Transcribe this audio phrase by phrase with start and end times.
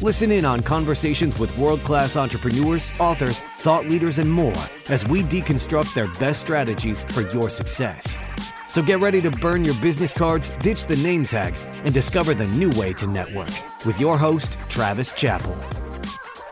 [0.00, 4.52] Listen in on conversations with world class entrepreneurs, authors, thought leaders, and more
[4.88, 8.18] as we deconstruct their best strategies for your success.
[8.68, 12.48] So get ready to burn your business cards, ditch the name tag, and discover the
[12.48, 13.50] new way to network
[13.86, 15.56] with your host, Travis Chappell.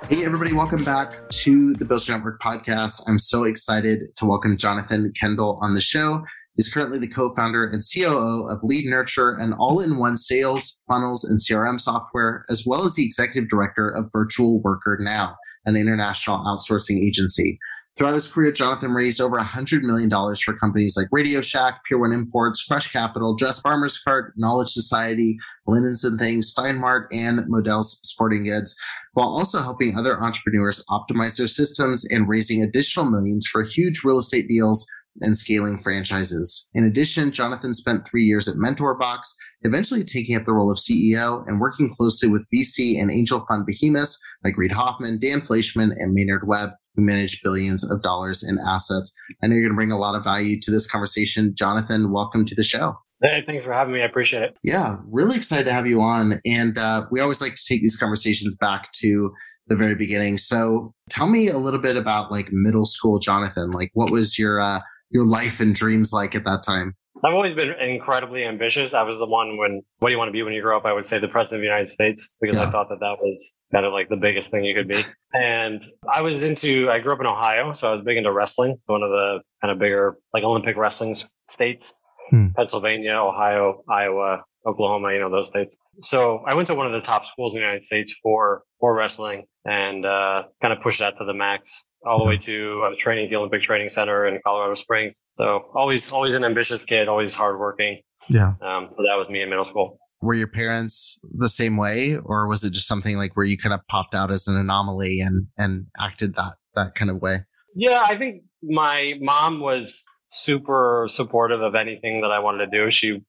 [0.08, 3.02] Hey, everybody, welcome back to the Build Your Network podcast.
[3.08, 6.24] I'm so excited to welcome Jonathon Kendall on the show.
[6.56, 11.80] He's currently the co-founder and COO of Lead Nurture, an all-in-one sales, funnels, and CRM
[11.80, 17.58] software, as well as the executive director of Virtual Worker Now, an international outsourcing agency.
[17.96, 22.12] Throughout his career, Jonathon raised over $100 million for companies like Radio Shack, Pier One
[22.12, 28.44] Imports, Crush Capital, Just Farmers Cart, Knowledge Society, Linens and Things, Steinmart, and Modell's Sporting
[28.44, 28.74] Goods,
[29.12, 34.18] while also helping other entrepreneurs optimize their systems and raising additional millions for huge real
[34.18, 34.86] estate deals
[35.20, 36.66] and scaling franchises.
[36.74, 39.20] In addition, Jonathon spent three years at MentorBox,
[39.62, 43.66] eventually taking up the role of CEO and working closely with VC and angel fund
[43.66, 48.58] behemoths like Reid Hoffman, Dan Fleyshman, and Maynard Webb, who manage billions of dollars in
[48.66, 49.12] assets.
[49.42, 51.54] I know you're going to bring a lot of value to this conversation.
[51.54, 52.96] Jonathon, welcome to the show.
[53.22, 54.02] Hey, thanks for having me.
[54.02, 54.56] I appreciate it.
[54.64, 56.40] Yeah, really excited to have you on.
[56.44, 59.32] And uh, we always like to take these conversations back to
[59.68, 60.38] the very beginning.
[60.38, 63.70] So tell me a little bit about like middle school Jonathon.
[63.70, 64.80] Like, what was your uh,
[65.12, 66.96] your life and dreams like at that time?
[67.24, 68.94] I've always been incredibly ambitious.
[68.94, 70.84] I was the one when, what do you want to be when you grow up?
[70.84, 72.64] I would say the president of the United States because yeah.
[72.64, 75.04] I thought that that was kind of like the biggest thing you could be.
[75.32, 78.76] And I was into, I grew up in Ohio, so I was big into wrestling.
[78.86, 81.14] One of the kind of bigger, like Olympic wrestling
[81.48, 81.94] states.
[82.30, 82.48] Hmm.
[82.56, 85.76] Pennsylvania, Ohio, Iowa, Oklahoma, you know, those states.
[86.00, 88.96] So I went to one of the top schools in the United States for, for
[88.96, 92.94] wrestling and, uh, kind of pushed that to the max all the way to uh,
[92.98, 95.20] training at the Olympic Training Center in Colorado Springs.
[95.36, 98.00] So always, always an ambitious kid, always hardworking.
[98.28, 98.52] Yeah.
[98.60, 99.98] Um, so that was me in middle school.
[100.20, 103.72] Were your parents the same way, or was it just something like where you kind
[103.72, 107.38] of popped out as an anomaly and and acted that that kind of way?
[107.74, 112.90] Yeah, I think my mom was super supportive of anything that I wanted to do.
[112.90, 113.20] She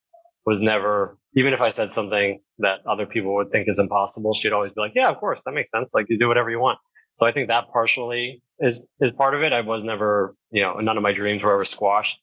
[0.45, 4.53] was never, even if I said something that other people would think is impossible, she'd
[4.53, 5.91] always be like, yeah, of course, that makes sense.
[5.93, 6.79] Like you do whatever you want.
[7.19, 9.53] So I think that partially is, is part of it.
[9.53, 12.19] I was never, you know, none of my dreams were ever squashed.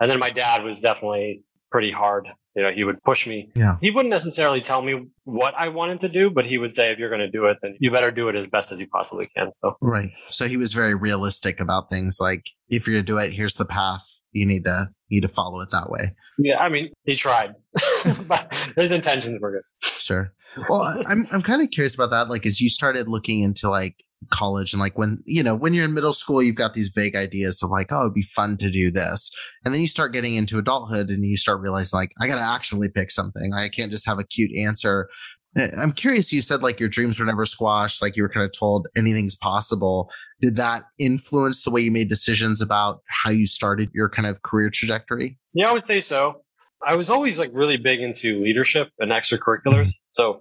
[0.00, 2.26] And then my dad was definitely pretty hard.
[2.56, 3.50] You know, he would push me.
[3.54, 3.76] Yeah.
[3.80, 6.98] He wouldn't necessarily tell me what I wanted to do, but he would say, if
[6.98, 9.26] you're going to do it, then you better do it as best as you possibly
[9.34, 9.50] can.
[9.62, 10.10] So, right.
[10.28, 13.54] So he was very realistic about things like, if you're going to do it, here's
[13.54, 14.06] the path.
[14.32, 16.14] You need to, you need to follow it that way.
[16.38, 16.58] Yeah.
[16.58, 17.54] I mean, he tried,
[18.28, 19.88] but his intentions were good.
[19.98, 20.32] Sure.
[20.68, 22.28] Well, I'm, I'm kind of curious about that.
[22.28, 25.84] Like, as you started looking into like college and like when you know when you're
[25.84, 28.70] in middle school you've got these vague ideas of like oh it'd be fun to
[28.70, 29.30] do this.
[29.64, 32.88] And then you start getting into adulthood and you start realizing like i gotta actually
[32.88, 33.52] pick something.
[33.54, 35.08] I can't just have a cute answer.
[35.56, 38.44] Eh, i'm curious you said like your dreams were never squashed like you were kind
[38.44, 40.10] of told anything's possible.
[40.40, 44.42] Did that influence the way you made decisions about how you started your kind of
[44.42, 45.38] career trajectory?
[45.54, 46.42] Yeah i would say so.
[46.84, 49.90] I was always like really big into leadership and extracurriculars.
[50.14, 50.40] So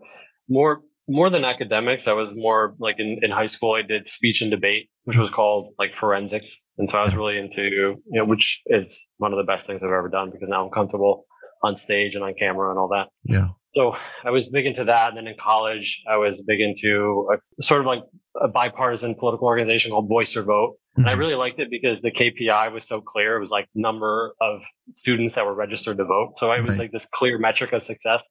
[0.50, 4.42] more more than academics, I was more like in, in high school, I did speech
[4.42, 6.62] and debate, which was called like forensics.
[6.78, 9.84] And so I was really into, you know, which is one of the best things
[9.84, 11.26] I've ever done because now I'm comfortable
[11.64, 13.10] on stage and on camera and all that.
[13.24, 13.48] Yeah.
[13.74, 13.96] So
[14.26, 15.10] I was big into that.
[15.10, 18.04] And then in college, I was big into a, sort of like
[18.40, 20.74] a bipartisan political organization called Voice or Vote.
[20.74, 21.02] Mm-hmm.
[21.02, 21.20] And I mm-hmm.
[21.20, 23.38] really liked it because the KPI was so clear.
[23.38, 24.62] It was like number of
[24.94, 26.34] students that were registered to vote.
[26.38, 26.86] So it was right.
[26.86, 28.28] like this clear metric of success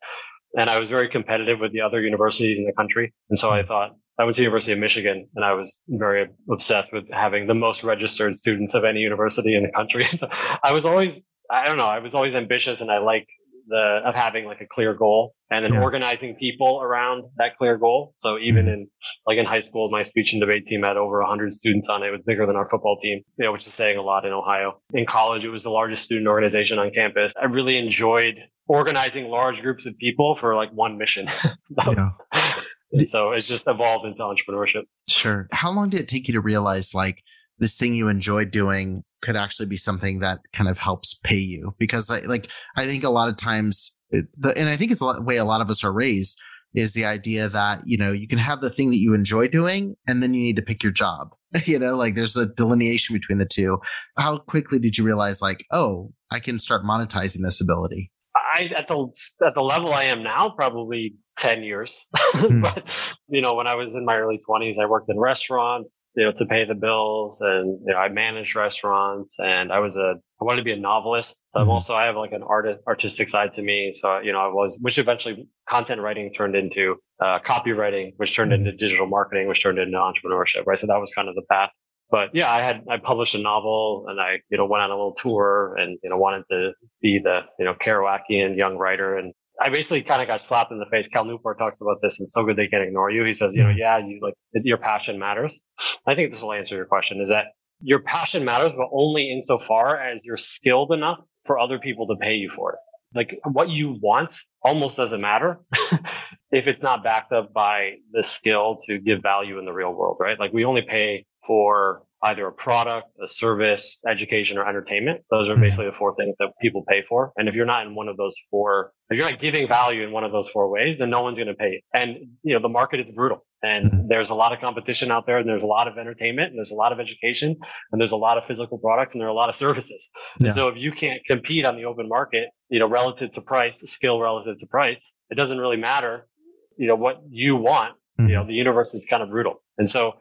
[0.57, 3.13] and I was very competitive with the other universities in the country.
[3.29, 3.67] And so I hmm.
[3.67, 7.55] thought I went to University of Michigan and I was very obsessed with having the
[7.55, 10.05] most registered students of any university in the country.
[10.17, 10.29] so
[10.63, 13.27] I was always, I don't know, I was always ambitious and I like
[13.71, 15.83] the, of having like a clear goal and then yeah.
[15.83, 18.15] organizing people around that clear goal.
[18.19, 18.75] So even mm-hmm.
[18.75, 18.89] in,
[19.27, 22.09] like in high school, my speech and debate team had over hundred students on it.
[22.09, 24.33] It was bigger than our football team, you know, which is saying a lot in
[24.33, 24.81] Ohio.
[24.93, 27.33] In college, it was the largest student organization on campus.
[27.41, 28.35] I really enjoyed
[28.67, 31.29] organizing large groups of people for like one mission.
[31.87, 32.11] yeah.
[33.07, 34.83] so it's just evolved into entrepreneurship.
[35.09, 35.49] Sure.
[35.53, 37.23] How long did it take you to realize like
[37.61, 41.75] this thing you enjoy doing could actually be something that kind of helps pay you?
[41.79, 45.01] Because like, like I think a lot of times, it, the, and I think it's
[45.01, 46.39] the way a lot of us are raised.
[46.75, 49.97] is the idea that, you know, you can have the thing that you enjoy doing
[50.09, 51.35] and then you need to pick your job.
[51.67, 53.79] you know, like there's a delineation between the two.
[54.17, 58.11] How quickly did you realize like, oh, I can start monetizing this ability?
[58.35, 59.09] I at the
[59.45, 62.09] at the level I am now, probably 10 years.
[62.33, 62.63] Hmm.
[62.63, 62.85] but,
[63.29, 66.33] you know, when I was in my early 20s, I worked in restaurants, you know,
[66.33, 70.45] to pay the bills and, you know, I managed restaurants and I was a, I
[70.45, 71.37] wanted to be a novelist.
[71.55, 71.71] I'm mm-hmm.
[71.71, 73.93] also, I have like an artist, artistic side to me.
[73.93, 78.53] So, you know, I was, which eventually content writing turned into, uh, copywriting, which turned
[78.53, 78.67] mm-hmm.
[78.67, 80.79] into digital marketing, which turned into entrepreneurship, right?
[80.79, 81.71] So that was kind of the path
[82.11, 84.95] but yeah, I had I published a novel and I you know went on a
[84.95, 89.33] little tour and you know wanted to be the you know Kerouacian young writer and
[89.61, 91.07] I basically kind of got slapped in the face.
[91.07, 93.25] Cal Newport talks about this and so good they can't ignore you.
[93.25, 93.79] He says, you know, mm-hmm.
[93.79, 95.61] yeah, you like your passion matters.
[96.07, 97.47] I think this will answer your question is that
[97.83, 102.35] your passion matters, but only insofar as you're skilled enough for other people to pay
[102.35, 102.79] you for it.
[103.15, 105.59] Like what you want almost doesn't matter
[106.53, 110.19] if it's not backed up by the skill to give value in the real world,
[110.21, 110.39] right?
[110.39, 115.23] Like we only pay for either a product, a service, education, or entertainment.
[115.33, 115.63] Those are mm-hmm.
[115.63, 117.33] basically the four things that people pay for.
[117.37, 120.13] And if you're not in one of those four, if you're not giving value in
[120.13, 121.81] one of those four ways, then no one's going to pay you.
[121.93, 124.07] And, you know, the market is brutal and mm-hmm.
[124.07, 126.71] there's a lot of competition out there and there's a lot of entertainment and there's
[126.71, 127.57] a lot of education
[127.91, 130.09] and there's a lot of physical products and there are a lot of services.
[130.39, 130.47] Yeah.
[130.47, 133.81] And so if you can't compete on the open market, you know, relative to price,
[133.81, 136.29] skill relative to price, it doesn't really matter,
[136.77, 137.97] you know, what you want.
[138.21, 138.29] Mm-hmm.
[138.29, 139.63] You know, the universe is kind of brutal.
[139.79, 140.15] And so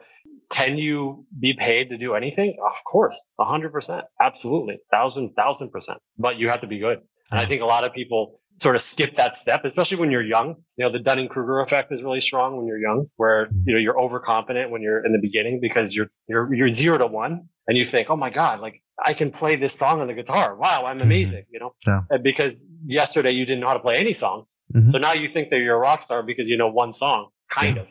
[0.51, 2.57] can you be paid to do anything?
[2.65, 4.05] Of course, a hundred percent.
[4.21, 4.79] Absolutely.
[4.91, 5.99] Thousand, thousand percent.
[6.17, 6.99] But you have to be good.
[7.31, 10.23] And I think a lot of people sort of skip that step, especially when you're
[10.23, 10.55] young.
[10.75, 13.99] You know, the Dunning-Kruger effect is really strong when you're young, where, you know, you're
[13.99, 17.85] overconfident when you're in the beginning because you're, you're, you're zero to one and you
[17.85, 20.55] think, Oh my God, like I can play this song on the guitar.
[20.55, 20.85] Wow.
[20.85, 21.05] I'm mm-hmm.
[21.05, 21.45] amazing.
[21.51, 22.17] You know, yeah.
[22.21, 24.51] because yesterday you didn't know how to play any songs.
[24.73, 24.91] Mm-hmm.
[24.91, 27.77] So now you think that you're a rock star because you know one song, kind
[27.77, 27.83] yeah.
[27.83, 27.87] of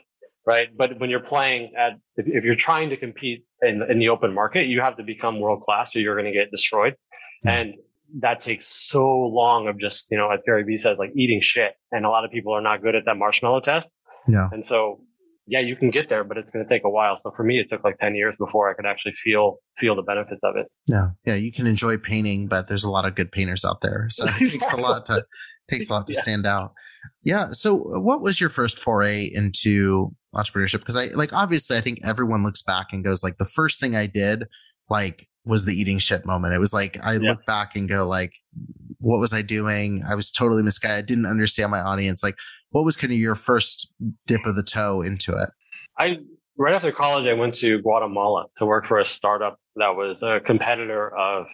[0.47, 0.69] right?
[0.77, 4.35] But when you're playing at, if, if you're trying to compete in, in the open
[4.35, 6.95] market, you have to become world class or you're going to get destroyed.
[7.45, 7.49] Mm-hmm.
[7.49, 7.75] And
[8.21, 11.73] that takes so long of just, you know, as Gary Vee says, like eating shit.
[11.93, 13.95] And a lot of people are not good at that marshmallow test.
[14.27, 14.49] Yeah.
[14.51, 15.01] And so,
[15.47, 17.17] yeah, you can get there, but it's going to take a while.
[17.17, 20.03] So for me, it took like 10 years before I could actually feel, feel the
[20.03, 20.67] benefits of it.
[20.87, 21.11] Yeah.
[21.25, 21.35] Yeah.
[21.35, 24.07] You can enjoy painting, but there's a lot of good painters out there.
[24.11, 25.25] So it takes a lot to,
[25.71, 26.21] takes a lot to yeah.
[26.21, 26.73] stand out.
[27.23, 27.53] Yeah.
[27.53, 32.43] So what was your first foray into entrepreneurship because I like obviously I think everyone
[32.43, 34.45] looks back and goes like the first thing I did
[34.91, 36.55] like was the eating shit moment.
[36.55, 37.31] It was like I yeah.
[37.31, 38.33] look back and go like
[39.01, 40.03] what was I doing?
[40.09, 41.05] I was totally misguided.
[41.05, 42.23] I didn't understand my audience.
[42.23, 42.37] Like
[42.71, 43.93] what was kind of your first
[44.27, 45.51] dip of the toe into it?
[45.99, 46.19] I
[46.57, 50.41] right after college I went to Guatemala to work for a startup that was a
[50.41, 51.47] competitor of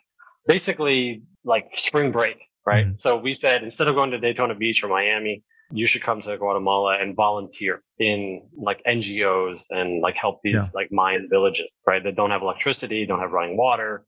[0.47, 2.37] basically like spring break,
[2.67, 2.87] right?
[2.87, 2.97] Mm-hmm.
[2.97, 5.45] So we said instead of going to Daytona Beach or Miami,
[5.75, 10.67] you should come to Guatemala and volunteer in like NGOs and like help these yeah.
[10.73, 12.03] like Mayan villages, right?
[12.03, 14.05] That don't have electricity, don't have running water.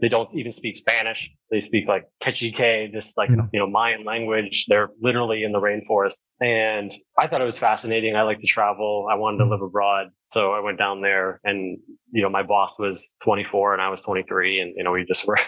[0.00, 1.30] They don't even speak Spanish.
[1.50, 3.42] They speak like Quechua, this like, yeah.
[3.52, 4.64] you know, Mayan language.
[4.66, 6.16] They're literally in the rainforest.
[6.40, 8.16] And I thought it was fascinating.
[8.16, 9.06] I like to travel.
[9.08, 9.52] I wanted to mm-hmm.
[9.52, 10.08] live abroad.
[10.28, 11.78] So I went down there and,
[12.10, 15.26] you know, my boss was 24 and I was 23 and, you know, we just
[15.28, 15.38] were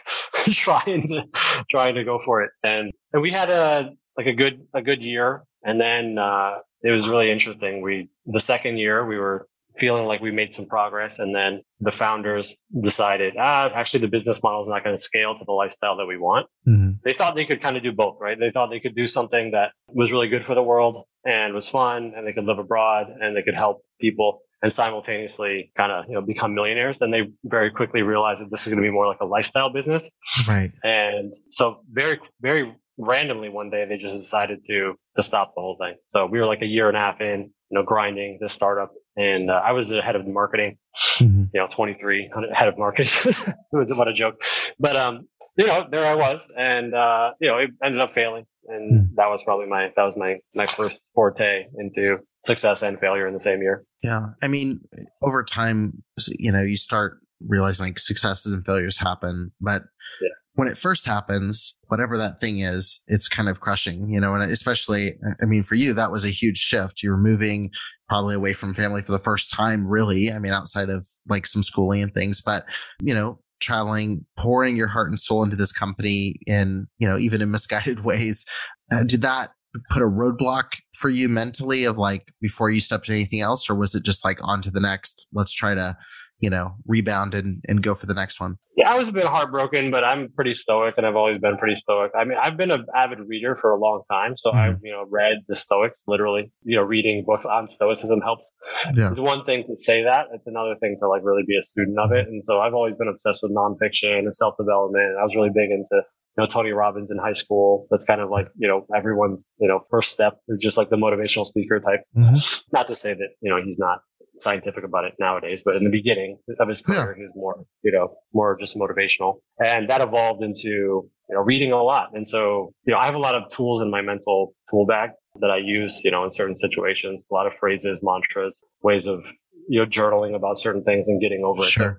[0.51, 1.25] trying to,
[1.71, 2.51] trying to go for it.
[2.63, 6.91] And, and we had a, like a good a good year, and then uh, it
[6.91, 7.83] was really interesting.
[7.83, 9.49] We the second year we were
[9.79, 14.43] feeling like we made some progress, and then the founders decided, ah, actually the business
[14.43, 16.47] model is not going to scale to the lifestyle that we want.
[16.67, 16.93] Mm-hmm.
[17.05, 18.39] They thought they could kind of do both, right?
[18.39, 21.69] They thought they could do something that was really good for the world and was
[21.69, 26.07] fun, and they could live abroad and they could help people and simultaneously kind of
[26.09, 28.93] you know become millionaires then they very quickly realized that this is going to be
[28.93, 30.11] more like a lifestyle business
[30.49, 35.61] right and so very very randomly one day they just decided to to stop the
[35.61, 35.95] whole thing.
[36.13, 38.93] So we were like a year and a half in, you know, grinding this startup,
[39.17, 40.79] and uh, I was the head of marketing,
[41.19, 41.45] mm-hmm.
[41.53, 43.13] you know, 23 head of marketing.
[43.73, 44.43] It was what a joke,
[44.79, 48.45] but um, you know, there I was, and uh, you know, it ended up failing,
[48.67, 52.99] and mm that was probably my that was my my first forte into success and
[52.99, 53.83] failure in the same year.
[54.03, 54.81] Yeah, I mean,
[55.23, 56.03] over time,
[56.39, 59.85] you know, you start realizing like successes and failures happen, but
[60.21, 64.35] yeah when it first happens, whatever that thing is, it's kind of crushing, you know,
[64.35, 67.03] and especially, I mean, for you, that was a huge shift.
[67.03, 67.71] You were moving
[68.09, 70.33] probably away from family for the first time, really.
[70.33, 72.65] I mean, outside of like some schooling and things, but,
[73.03, 77.43] you know, traveling, pouring your heart and soul into this company in, you know, even
[77.43, 78.47] in misguided ways.
[78.91, 79.51] Uh, did that
[79.91, 83.69] put a roadblock for you mentally of like before you stepped to anything else?
[83.69, 85.29] Or was it just like on to the next?
[85.35, 85.99] Let's try to,
[86.39, 88.57] you know, rebound and, and go for the next one?
[88.77, 91.75] Yeah I was a bit heartbroken, but I'm pretty stoic and I've always been pretty
[91.75, 92.13] stoic.
[92.19, 94.37] I mean, I've been an avid reader for a long time.
[94.37, 94.59] So mm-hmm.
[94.59, 98.53] I've, you know, read the Stoics literally, you know, reading books on Stoicism helps.
[98.95, 99.11] Yeah.
[99.11, 100.27] It's one thing to say that.
[100.33, 102.29] It's another thing to like really be a student of it.
[102.29, 105.17] And so I've always been obsessed with nonfiction and self development.
[105.19, 106.03] I was really big into
[106.39, 107.87] you know, Tony Robbins in high school.
[107.91, 110.97] That's kind of like, you know, everyone's, you know, first step is just like the
[110.97, 112.01] motivational speaker type.
[112.17, 112.37] Mm-hmm.
[112.73, 114.01] Not to say that, you know, he's not
[114.39, 117.23] scientific about it nowadays, but in the beginning of his career, yeah.
[117.23, 119.41] he was more, you know, more just motivational.
[119.65, 122.11] And that evolved into, you know, reading a lot.
[122.15, 125.11] And so, you know, I have a lot of tools in my mental tool bag
[125.41, 129.25] that I use, you know, in certain situations, a lot of phrases, mantras, ways of,
[129.69, 131.91] you know, journaling about certain things and getting over sure.
[131.91, 131.97] it.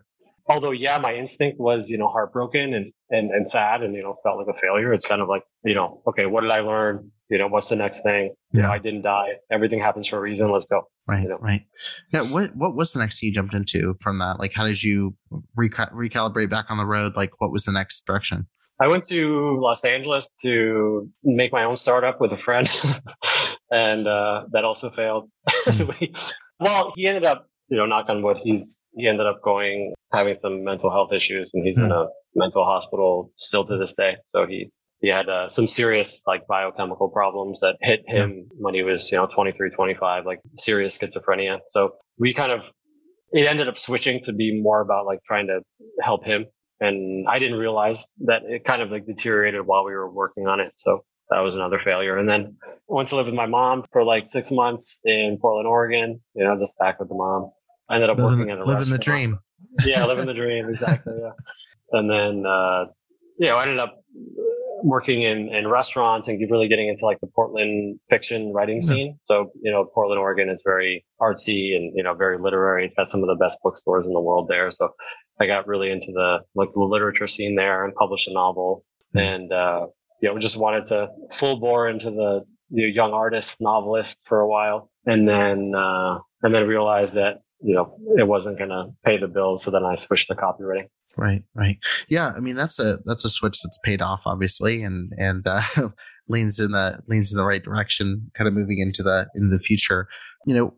[0.50, 4.16] Although, yeah, my instinct was, you know, heartbroken and, and, and sad and, you know,
[4.24, 4.94] felt like a failure.
[4.94, 7.12] It's kind of like, you know, okay, what did I learn?
[7.30, 8.34] You know, what's the next thing?
[8.54, 8.62] Yeah.
[8.62, 9.34] You know, I didn't die.
[9.52, 10.50] Everything happens for a reason.
[10.50, 10.84] Let's go.
[11.06, 11.24] Right.
[11.24, 11.38] You know?
[11.40, 11.66] Right.
[12.14, 12.22] Yeah.
[12.22, 14.40] What, what was the next thing you jumped into from that?
[14.40, 15.16] Like, how did you
[15.58, 17.18] reca- recalibrate back on the road?
[17.18, 18.48] Like, what was the next direction?
[18.80, 22.70] I went to Los Angeles to make my own startup with a friend
[23.72, 25.30] and, uh, that also failed.
[25.68, 26.16] Mm.
[26.60, 28.38] well, he ended up, you know, knock on wood.
[28.38, 31.86] He's, he ended up going, having some mental health issues and he's mm.
[31.86, 34.18] in a mental hospital still to this day.
[34.30, 38.84] So he, he had uh, some serious like biochemical problems that hit him when he
[38.84, 41.60] was, you know, 23, 25, like serious schizophrenia.
[41.70, 42.66] So we kind of,
[43.32, 45.62] it ended up switching to be more about like trying to
[46.02, 46.46] help him.
[46.80, 50.60] And I didn't realize that it kind of like deteriorated while we were working on
[50.60, 50.72] it.
[50.78, 52.18] So that was another failure.
[52.18, 55.68] And then I went to live with my mom for like six months in Portland,
[55.68, 57.52] Oregon, you know, just back with the mom.
[57.90, 59.40] I ended up living, working at a living the dream.
[59.86, 60.70] Yeah, living the dream.
[60.70, 61.14] Exactly.
[61.20, 61.32] Yeah.
[61.92, 62.86] And then, uh,
[63.38, 64.00] you know, I ended up
[64.84, 69.20] working in, in restaurants and really getting into like the Portland fiction writing scene.
[69.26, 72.86] So, you know, Portland, Oregon is very artsy and, you know, very literary.
[72.86, 74.72] It's got some of the best bookstores in the world there.
[74.72, 74.90] So
[75.40, 78.84] I got really into the, like the literature scene there and published a novel
[79.16, 79.26] mm-hmm.
[79.26, 79.88] and, uh,
[80.22, 84.40] you know, just wanted to full bore into the you know, young artist novelist for
[84.40, 84.90] a while.
[85.06, 89.28] And then, uh, and then realized that, you know, it wasn't going to pay the
[89.28, 89.64] bills.
[89.64, 90.88] So then I switched to copywriting.
[91.18, 91.78] Right, right.
[92.10, 95.62] Yeah, I mean that's a that's a switch that's paid off obviously and and uh,
[96.28, 99.58] leans in the leans in the right direction kind of moving into the in the
[99.58, 100.08] future.
[100.46, 100.74] You know,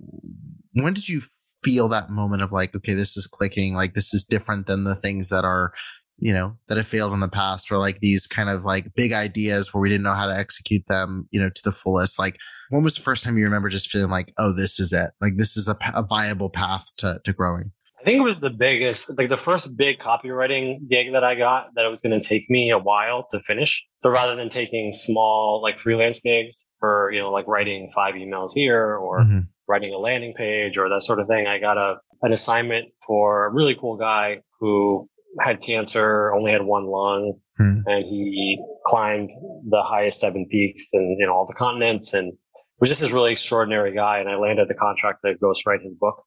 [0.73, 1.23] when did you
[1.61, 4.95] feel that moment of like okay, this is clicking, like this is different than the
[4.95, 5.73] things that are
[6.19, 9.11] you know that have failed in the past or like these kind of like big
[9.11, 12.37] ideas where we didn't know how to execute them you know to the fullest like
[12.69, 15.33] when was the first time you remember just feeling like oh this is it like
[15.37, 19.17] this is a, a viable path to, to growing I think it was the biggest,
[19.17, 22.49] like the first big copywriting gig that I got that it was going to take
[22.49, 23.85] me a while to finish.
[24.03, 28.51] So rather than taking small, like freelance gigs for, you know, like writing five emails
[28.53, 29.39] here or mm-hmm.
[29.67, 33.47] writing a landing page or that sort of thing, I got a, an assignment for
[33.47, 35.09] a really cool guy who
[35.39, 37.81] had cancer, only had one lung, mm-hmm.
[37.85, 39.29] and he climbed
[39.69, 42.33] the highest seven peaks and, you know, all the continents and
[42.79, 44.19] was just this really extraordinary guy.
[44.19, 46.23] And I landed the contract to ghostwrite his book.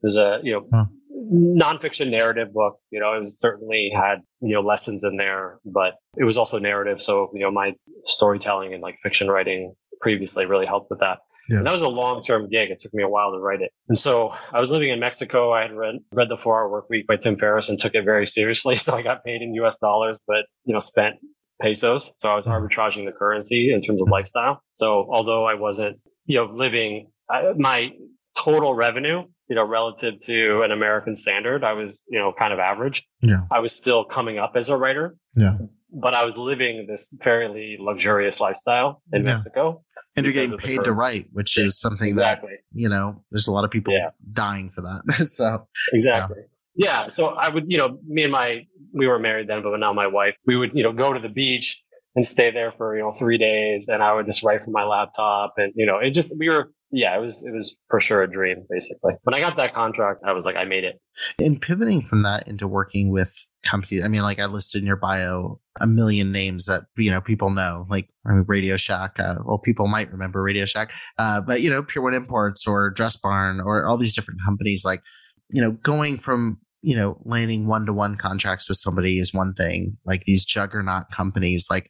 [0.00, 0.84] There's a, you know, huh
[1.32, 2.78] nonfiction narrative book.
[2.90, 6.58] You know, it was certainly had, you know, lessons in there, but it was also
[6.58, 7.02] narrative.
[7.02, 7.74] So, you know, my
[8.06, 11.18] storytelling and like fiction writing previously really helped with that.
[11.48, 11.58] Yeah.
[11.58, 12.70] And that was a long term gig.
[12.70, 13.70] It took me a while to write it.
[13.88, 15.52] And so I was living in Mexico.
[15.52, 18.04] I had read, read The Four Hour Work Week by Tim Ferriss and took it
[18.04, 18.76] very seriously.
[18.86, 21.16] So I got paid in US dollars, but, you know, spent
[21.60, 22.12] pesos.
[22.18, 22.52] So I was mm-hmm.
[22.52, 24.62] arbitraging the currency in terms of lifestyle.
[24.78, 27.90] So although I wasn't, you know, living, I, my
[28.36, 32.58] total revenue you know, relative to an American standard, I was, you know, kind of
[32.58, 33.06] average.
[33.20, 33.42] Yeah.
[33.50, 35.16] I was still coming up as a writer.
[35.36, 35.58] Yeah.
[35.92, 39.34] But I was living this fairly luxurious lifestyle in yeah.
[39.34, 39.84] Mexico.
[40.16, 42.52] And you're getting paid to write, which is something exactly.
[42.52, 44.10] that, you know, there's a lot of people yeah.
[44.32, 45.26] dying for that.
[45.26, 46.38] so, exactly.
[46.74, 47.02] Yeah.
[47.04, 47.08] yeah.
[47.08, 50.06] So I would, you know, me and my, we were married then, but now my
[50.06, 51.82] wife, we would, you know, go to the beach
[52.14, 54.84] and stay there for, you know, three days and I would just write from my
[54.84, 58.22] laptop and, you know, it just, we were yeah, it was it was for sure
[58.22, 59.14] a dream, basically.
[59.24, 61.00] When I got that contract, I was like, I made it.
[61.38, 64.96] And pivoting from that into working with companies, I mean, like I listed in your
[64.96, 69.18] bio a million names that you know people know, like I mean, Radio Shack.
[69.18, 72.90] Uh, well, people might remember Radio Shack, uh, but you know, Pier One Imports or
[72.90, 74.84] Dress Barn or all these different companies.
[74.84, 75.02] Like,
[75.50, 79.54] you know, going from you know landing one to one contracts with somebody is one
[79.54, 79.96] thing.
[80.04, 81.88] Like these juggernaut companies, like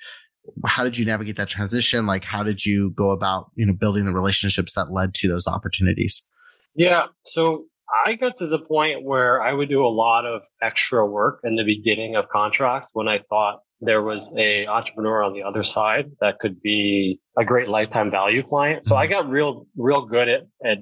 [0.65, 2.07] how did you navigate that transition?
[2.07, 5.47] Like, how did you go about, you know, building the relationships that led to those
[5.47, 6.29] opportunities?
[6.75, 7.07] Yeah.
[7.25, 7.65] So
[8.05, 11.57] I got to the point where I would do a lot of extra work in
[11.57, 16.11] the beginning of contracts when I thought there was a entrepreneur on the other side
[16.21, 18.87] that could be a great lifetime value client.
[18.87, 19.13] So I mm-hmm.
[19.13, 20.79] got real, real good at, at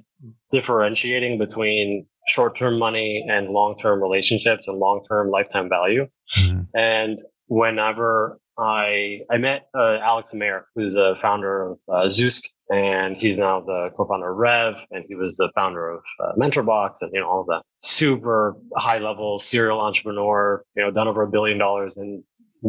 [0.53, 6.07] differentiating between short-term money and long-term relationships and long-term lifetime value.
[6.39, 6.61] Mm-hmm.
[6.75, 7.19] And
[7.49, 13.39] whenever I I met uh, Alex Mehr, who's the founder of uh, Zoosk, and he's
[13.39, 17.21] now the co-founder of Rev, and he was the founder of uh, MentorBox, and you
[17.21, 17.63] know all that.
[17.79, 22.23] Super high-level serial entrepreneur, you know, done over a billion dollars in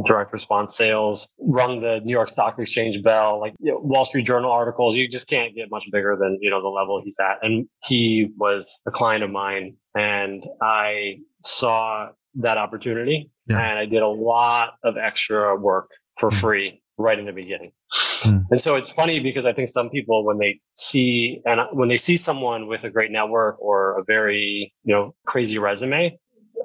[0.05, 4.25] direct response sales, rung the New York Stock Exchange bell, like you know, Wall Street
[4.25, 4.95] Journal articles.
[4.95, 7.37] You just can't get much bigger than you know the level he's at.
[7.41, 13.59] And he was a client of mine, and I saw that opportunity yeah.
[13.59, 16.39] and I did a lot of extra work for mm.
[16.39, 17.71] free right in the beginning.
[18.21, 18.45] Mm.
[18.51, 21.97] And so it's funny because I think some people, when they see, and when they
[21.97, 26.17] see someone with a great network or a very, you know, crazy resume,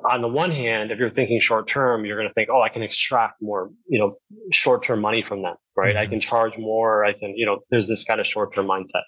[0.09, 2.69] on the one hand, if you're thinking short term, you're going to think, oh, I
[2.69, 4.17] can extract more, you know,
[4.53, 5.95] short term money from them, right?
[5.95, 6.03] Mm-hmm.
[6.03, 7.05] I can charge more.
[7.05, 9.03] I can, you know, there's this kind of short term mindset.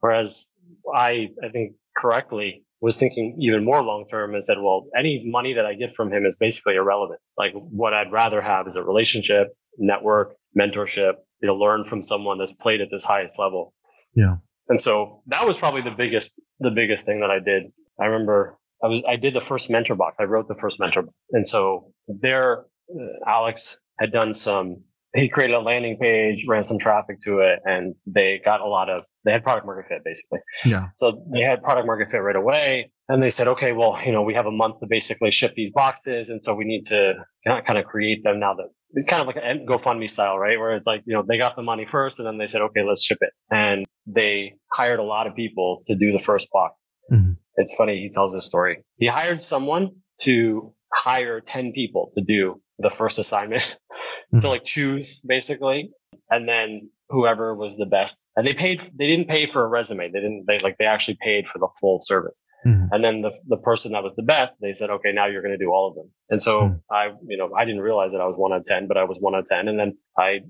[0.00, 0.48] Whereas
[0.92, 5.54] I, I think correctly was thinking even more long term and said, well, any money
[5.54, 7.18] that I get from him is basically irrelevant.
[7.36, 12.36] Like what I'd rather have is a relationship, network, mentorship, you know, learn from someone
[12.36, 13.72] that's played at this highest level.
[14.14, 14.34] Yeah.
[14.68, 17.72] And so that was probably the biggest, the biggest thing that I did.
[17.98, 20.16] I remember I was, I did the first mentor box.
[20.20, 21.04] I wrote the first mentor.
[21.32, 24.82] And so there, uh, Alex had done some,
[25.14, 28.90] he created a landing page, ran some traffic to it, and they got a lot
[28.90, 30.40] of they had product market fit basically.
[30.64, 30.88] Yeah.
[30.98, 32.90] So they had product market fit right away.
[33.08, 35.70] And they said, okay, well, you know, we have a month to basically ship these
[35.70, 36.30] boxes.
[36.30, 37.14] And so we need to
[37.46, 38.68] kind of create them now that
[39.08, 40.58] kind of like a GoFundMe style, right?
[40.58, 42.82] Where it's like, you know, they got the money first and then they said, okay,
[42.86, 43.30] let's ship it.
[43.50, 46.86] And they hired a lot of people to do the first box.
[47.12, 47.32] Mm-hmm.
[47.56, 48.00] It's funny.
[48.00, 48.84] He tells this story.
[48.96, 54.40] He hired someone to hire 10 people to do the first assignment mm-hmm.
[54.40, 55.90] to like choose basically.
[56.30, 58.22] And then whoever was the best.
[58.36, 60.10] And they paid, they didn't pay for a resume.
[60.10, 62.34] They didn't, they like, they actually paid for the full service.
[62.66, 62.86] Mm-hmm.
[62.92, 65.56] And then the, the person that was the best, they said, okay, now you're going
[65.56, 66.10] to do all of them.
[66.30, 66.76] And so mm-hmm.
[66.90, 69.04] I, you know, I didn't realize that I was one out of 10, but I
[69.04, 69.68] was one out of 10.
[69.68, 70.40] And then I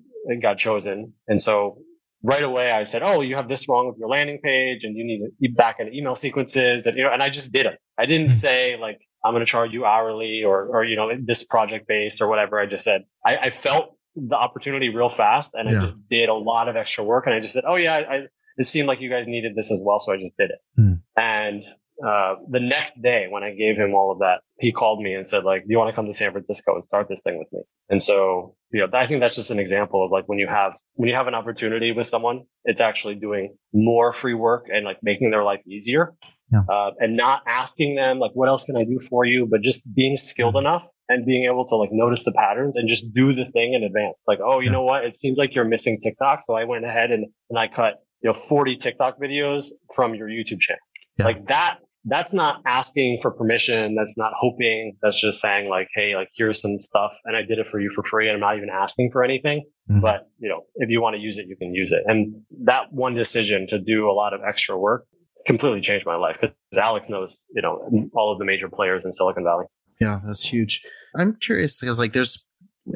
[0.41, 1.13] got chosen.
[1.27, 1.79] And so
[2.23, 5.05] right away I said, Oh, you have this wrong with your landing page and you
[5.05, 6.87] need to back in email sequences.
[6.87, 7.79] And, you know, and I just did it.
[7.99, 8.39] I didn't mm-hmm.
[8.39, 12.21] say like, I'm going to charge you hourly or, or, you know, this project based
[12.21, 12.61] or whatever.
[12.61, 16.35] I just said, I, I felt the opportunity real fast and I just did a
[16.35, 18.23] lot of extra work and I just said, Oh yeah, I,
[18.57, 19.99] it seemed like you guys needed this as well.
[19.99, 20.59] So I just did it.
[20.77, 20.93] Hmm.
[21.17, 21.65] And,
[22.05, 25.29] uh, the next day when I gave him all of that, he called me and
[25.29, 27.53] said like, do you want to come to San Francisco and start this thing with
[27.53, 27.63] me?
[27.89, 30.73] And so, you know, I think that's just an example of like when you have,
[30.95, 34.99] when you have an opportunity with someone, it's actually doing more free work and like
[35.03, 36.15] making their life easier.
[36.53, 36.63] Yeah.
[36.69, 39.47] Uh, and not asking them like, what else can I do for you?
[39.47, 40.67] But just being skilled mm-hmm.
[40.67, 43.83] enough and being able to like notice the patterns and just do the thing in
[43.83, 44.23] advance.
[44.27, 44.73] Like, oh, you yeah.
[44.73, 45.05] know what?
[45.05, 46.43] It seems like you're missing TikTok.
[46.45, 50.29] So I went ahead and, and I cut, you know, 40 TikTok videos from your
[50.29, 50.81] YouTube channel.
[51.19, 51.27] Yeah.
[51.27, 53.95] Like that, that's not asking for permission.
[53.95, 54.97] That's not hoping.
[55.03, 57.91] That's just saying like, Hey, like here's some stuff and I did it for you
[57.91, 58.29] for free.
[58.29, 60.01] And I'm not even asking for anything, mm-hmm.
[60.01, 62.03] but you know, if you want to use it, you can use it.
[62.07, 65.07] And that one decision to do a lot of extra work
[65.47, 69.13] completely changed my life because Alex knows, you know, all of the major players in
[69.13, 69.67] Silicon Valley.
[70.01, 70.83] Yeah, that's huge.
[71.17, 72.45] I'm curious because like there's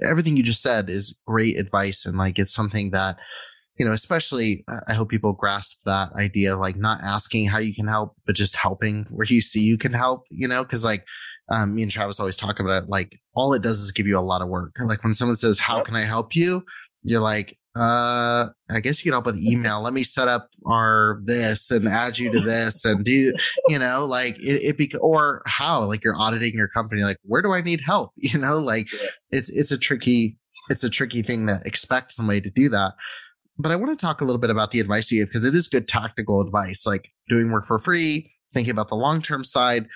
[0.02, 3.16] everything you just said is great advice and like it's something that
[3.78, 7.74] you know especially i hope people grasp that idea of like not asking how you
[7.74, 10.62] can help but just helping where you see you can help you know?
[10.62, 11.06] Because like
[11.50, 14.18] um, me and travis always talk about it like all it does is give you
[14.18, 14.74] a lot of work.
[14.84, 16.62] Like when someone says how can i help you?
[17.02, 19.80] you're like uh, I guess you can help with email.
[19.80, 23.32] Let me set up our this and add you to this and do,
[23.68, 27.40] you know, like it, it be, or how, like you're auditing your company, like where
[27.40, 28.12] do I need help?
[28.28, 28.88] You know, like
[29.30, 30.36] it's, it's a tricky,
[30.68, 32.92] it's a tricky thing to expect somebody to do that.
[33.58, 35.54] But I want to talk a little bit about the advice you give because it
[35.54, 39.86] is good tactical advice, like doing work for free, thinking about the long term side.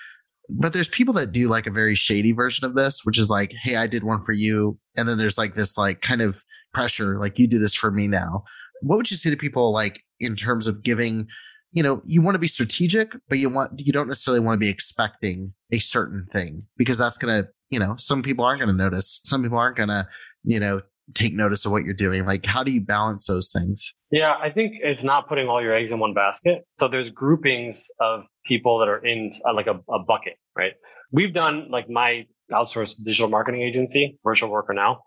[0.49, 3.53] But there's people that do like a very shady version of this, which is like,
[3.61, 4.79] Hey, I did one for you.
[4.97, 8.07] And then there's like this like kind of pressure, like you do this for me
[8.07, 8.43] now.
[8.81, 11.27] What would you say to people like in terms of giving,
[11.71, 14.59] you know, you want to be strategic, but you want, you don't necessarily want to
[14.59, 18.75] be expecting a certain thing because that's going to, you know, some people aren't going
[18.75, 19.21] to notice.
[19.23, 20.07] Some people aren't going to,
[20.43, 20.81] you know,
[21.13, 22.25] take notice of what you're doing.
[22.25, 23.93] Like, how do you balance those things?
[24.11, 26.63] Yeah, I think it's not putting all your eggs in one basket.
[26.75, 30.73] So there's groupings of people that are in uh, like a, a bucket, right?
[31.11, 35.01] We've done like my outsourced digital marketing agency, Virtual Worker Now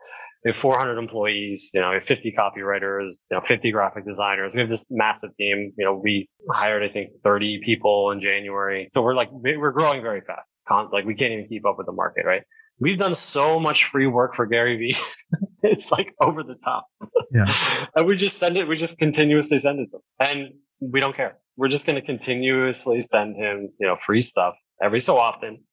[0.47, 4.55] we have 400 employees, you know, we have 50 copywriters, you know, 50 graphic designers.
[4.55, 5.73] We have this massive team.
[5.77, 8.89] You know, we hired, I think, 30 people in January.
[8.95, 10.53] So we're like, we're growing very fast.
[10.93, 12.43] Like we can't even keep up with the market, right?
[12.79, 14.97] We've done so much free work for Gary Vee.
[15.65, 16.87] it's like over the top.
[17.33, 17.53] Yeah.
[17.97, 20.39] and we just send it, we just continuously send it to him.
[20.39, 21.39] And we don't care.
[21.57, 25.65] We're just going to continuously send him, you know, free stuff every so often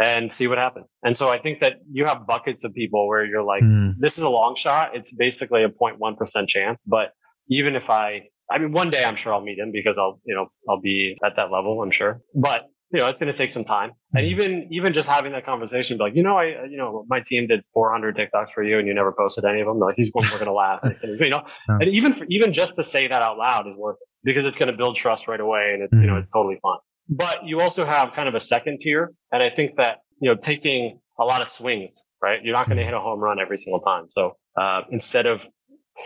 [0.00, 0.86] and see what happens.
[1.02, 3.94] And so I think that you have buckets of people where you're like, Mm.
[3.98, 4.94] this is a long shot.
[4.94, 6.82] It's basically a 0.1% chance.
[6.86, 7.12] But
[7.48, 10.34] even if I, I mean, one day I'm sure I'll meet him because I'll, you
[10.34, 12.20] know, I'll be at that level, I'm sure.
[12.34, 13.90] But, you know, it's going to take some time.
[14.14, 17.20] And even, even just having that conversation, be like, you know, I, you know, my
[17.26, 19.78] team did 400 TikToks for you and you never posted any of them.
[19.78, 20.80] Like, he's, we're going to laugh.
[21.02, 24.08] you know, and even for, even just to say that out loud is worth it
[24.24, 26.18] because it's going to build trust right away and it's, you know, Mhm.
[26.22, 26.78] it's totally fine.
[27.08, 29.12] But you also have kind of a second tier.
[29.32, 32.38] And I think that, you know, taking a lot of swings, right?
[32.42, 34.06] You're not going to hit a home run every single time.
[34.08, 35.46] So, uh, instead of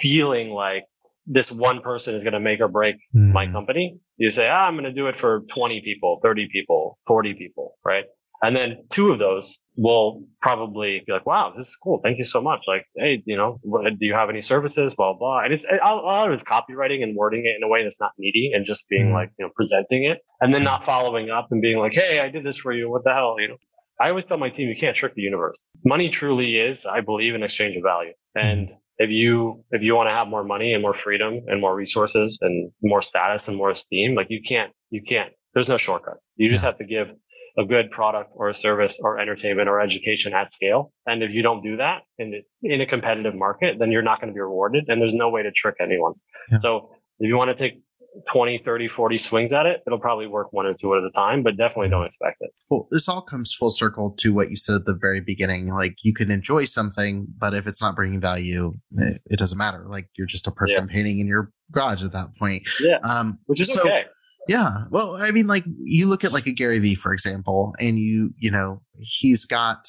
[0.01, 0.85] feeling like
[1.27, 3.53] this one person is going to make or break my Mm.
[3.53, 7.35] company, you say, ah, I'm going to do it for 20 people, 30 people, 40
[7.35, 8.05] people, right?
[8.45, 12.01] And then two of those will probably be like, wow, this is cool.
[12.03, 12.65] Thank you so much.
[12.67, 14.95] Like, hey, you know, do you have any services?
[14.97, 15.45] Blah, blah.
[15.45, 18.11] And it's, a lot of it's copywriting and wording it in a way that's not
[18.19, 19.13] needy and just being Mhm.
[19.15, 22.29] like, you know, presenting it and then not following up and being like, hey, I
[22.31, 22.91] did this for you.
[22.91, 23.37] What the hell?
[23.39, 23.57] You know,
[24.01, 25.59] I always tell my team, you can't trick the universe.
[25.85, 28.13] Money truly is, I believe, an exchange of value.
[28.35, 31.75] And if you, if you want to have more money and more freedom and more
[31.77, 36.17] resources and more status and more esteem, like you can't, you can't, there's no shortcut.
[36.35, 37.09] You just have to give
[37.59, 40.93] a good product or a service or entertainment or education at scale.
[41.07, 44.33] And if you don't do that in, in a competitive market, then you're not going
[44.33, 46.15] to be rewarded and there's no way to trick anyone.
[46.51, 46.59] Yeah.
[46.61, 47.83] So if you want to take
[48.29, 51.43] 20, 30, 40 swings at it, it'll probably work one or two at a time,
[51.43, 52.51] but definitely don't expect it.
[52.69, 55.69] Well, this all comes full circle to what you said at the very beginning.
[55.73, 59.87] Like you can enjoy something, but if it's not bringing value, it, it doesn't matter.
[59.89, 62.69] Like you're just a person painting in your garage at that point.
[62.81, 62.99] Yeah.
[63.03, 64.05] Um, Which is so- okay.
[64.49, 64.85] Yeah.
[64.91, 68.31] Well, I mean, like you look at like a Gary Vee, for example, and you,
[68.39, 69.85] you know, he's got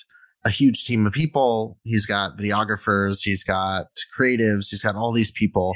[0.46, 1.80] a huge team of people.
[1.84, 3.22] He's got videographers.
[3.24, 3.88] He's got
[4.18, 4.68] creatives.
[4.70, 5.74] He's got all these people.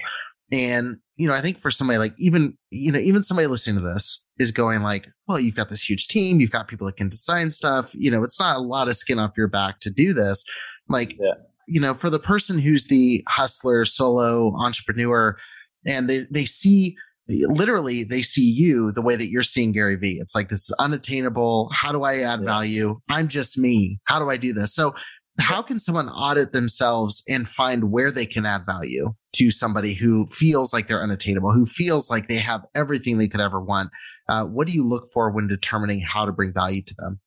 [0.52, 3.82] And, you know, I think for somebody like even, you know, even somebody listening to
[3.82, 6.40] this is going like, well, you've got this huge team.
[6.40, 7.92] You've got people that can design stuff.
[7.96, 10.44] You know, it's not a lot of skin off your back to do this.
[10.88, 11.34] Like, Yeah.
[11.68, 15.38] you know, for the person who's the hustler, solo entrepreneur,
[15.86, 16.96] and they, they see,
[17.30, 20.18] literally they see you the way that you're seeing Gary Vee.
[20.20, 21.70] It's like this is unattainable.
[21.74, 22.46] How do I add Yeah.
[22.46, 23.00] value?
[23.10, 24.00] I'm just me.
[24.06, 24.74] How do I do this?
[24.74, 24.94] So
[25.40, 30.26] how can someone audit themselves and find where they can add value to somebody who
[30.28, 33.92] feels like they're unattainable, who feels like they have everything they could ever want?
[34.30, 37.20] Uh, what do you look for when determining how to bring value to them?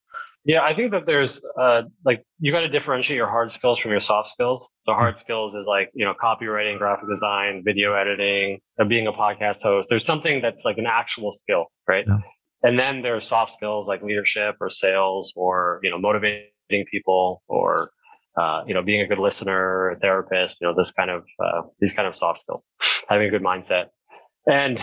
[0.44, 3.90] Yeah, I think that there's uh like you got to differentiate your hard skills from
[3.90, 4.70] your soft skills.
[4.87, 9.12] So hard skills is like you know copywriting, graphic design, video editing, uh, being a
[9.12, 9.88] podcast host.
[9.90, 12.05] There's something that's like an actual skill, right?
[12.07, 12.18] Yeah.
[12.62, 17.90] And then there's soft skills like leadership or sales or you know motivating people or
[18.37, 20.62] uh, you know being a good listener, therapist.
[20.62, 22.62] You know this kind of uh, these kind of soft skills,
[23.09, 23.88] having a good mindset,
[24.46, 24.83] and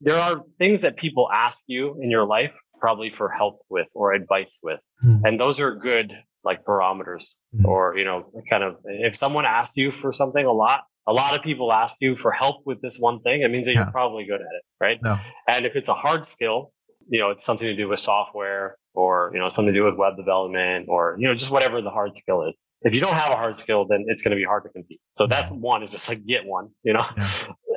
[0.00, 4.12] there are things that people ask you in your life probably for help with or
[4.12, 4.80] advice with.
[5.00, 5.18] Hmm.
[5.24, 6.12] And those are good
[6.44, 7.66] like barometers Hmm.
[7.66, 11.36] or, you know, kind of if someone asks you for something a lot, a lot
[11.36, 13.42] of people ask you for help with this one thing.
[13.42, 13.82] It means that Yeah.
[13.84, 14.62] you're probably good at it.
[14.80, 14.98] Right.
[15.02, 15.16] No.
[15.48, 16.72] And if it's a hard skill,
[17.08, 19.94] you know, it's something to do with software or, you know, something to do with
[19.96, 22.60] web development or, you know, just whatever the hard skill is.
[22.82, 25.00] If you don't have a hard skill, then it's going to be hard to compete.
[25.18, 27.04] So that's one is just like get one, you know,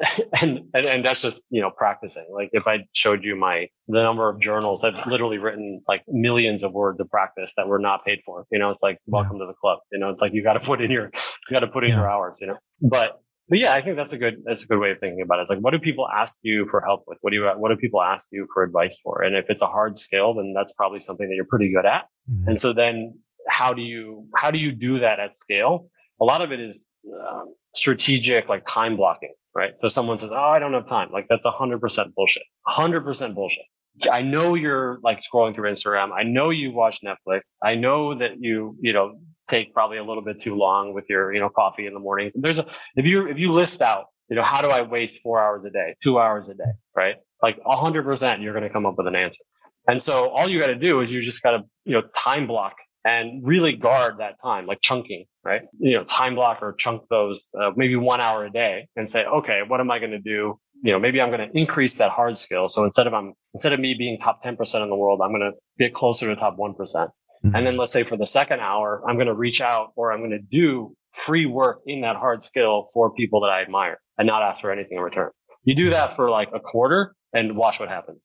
[0.41, 2.25] and, and, and that's just, you know, practicing.
[2.33, 6.63] Like if I showed you my, the number of journals, I've literally written like millions
[6.63, 8.45] of words of practice that were not paid for.
[8.51, 9.79] You know, it's like, welcome to the club.
[9.91, 11.89] You know, it's like you got to put in your, you got to put in
[11.89, 11.97] Yeah.
[11.97, 14.79] your hours, you know, but, but yeah, I think that's a good, that's a good
[14.79, 15.41] way of thinking about it.
[15.41, 17.17] It's like, what do people ask you for help with?
[17.21, 19.23] What do you, what do people ask you for advice for?
[19.23, 22.05] And if it's a hard skill, then that's probably something that you're pretty good at.
[22.31, 22.49] Mm-hmm.
[22.49, 25.89] And so then how do you, how do you do that at scale?
[26.21, 29.71] A lot of it is um, strategic, like time blocking, right?
[29.77, 31.09] So someone says, Oh, I don't have time.
[31.12, 32.43] Like that's a hundred percent bullshit.
[32.67, 33.65] hundred percent bullshit.
[34.09, 36.12] I know you're like scrolling through Instagram.
[36.13, 37.41] I know you watch Netflix.
[37.62, 41.33] I know that you, you know, take probably a little bit too long with your,
[41.33, 42.33] you know, coffee in the mornings.
[42.35, 45.41] There's a, if you, if you list out, you know, how do I waste four
[45.41, 47.15] hours a day, two hours a day, right?
[47.41, 49.43] Like a hundred percent, you're going to come up with an answer.
[49.88, 52.47] And so all you got to do is you just got to, you know, time
[52.47, 55.62] block and really guard that time, like chunking, right?
[55.80, 59.25] You know, time block or chunk those, uh, maybe one hour a day and say,
[59.25, 60.60] okay, what am I going to do?
[60.82, 62.69] You know, maybe I'm going to increase that hard skill.
[62.69, 65.52] So instead of, I'm, instead of me being top 10% in the world, I'm going
[65.52, 66.78] to get closer to top 1%.
[66.78, 67.12] percent
[67.43, 67.56] Mhm.
[67.56, 70.19] And then let's say for the second hour, I'm going to reach out or I'm
[70.19, 74.28] going to do free work in that hard skill for people that I admire and
[74.28, 75.32] not ask for anything in return.
[75.63, 78.21] You do that for like a quarter and watch what happens.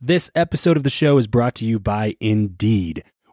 [0.00, 3.04] This episode of the show is brought to you by Indeed.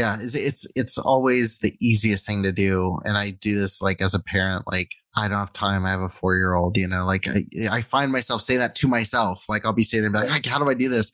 [0.00, 4.00] Yeah, it's, it's it's always the easiest thing to do, and I do this like
[4.00, 4.64] as a parent.
[4.66, 5.84] Like I don't have time.
[5.84, 6.76] I have a four year old.
[6.76, 9.44] You know, like I, I find myself saying that to myself.
[9.48, 11.12] Like I'll be saying, like, how do I do this?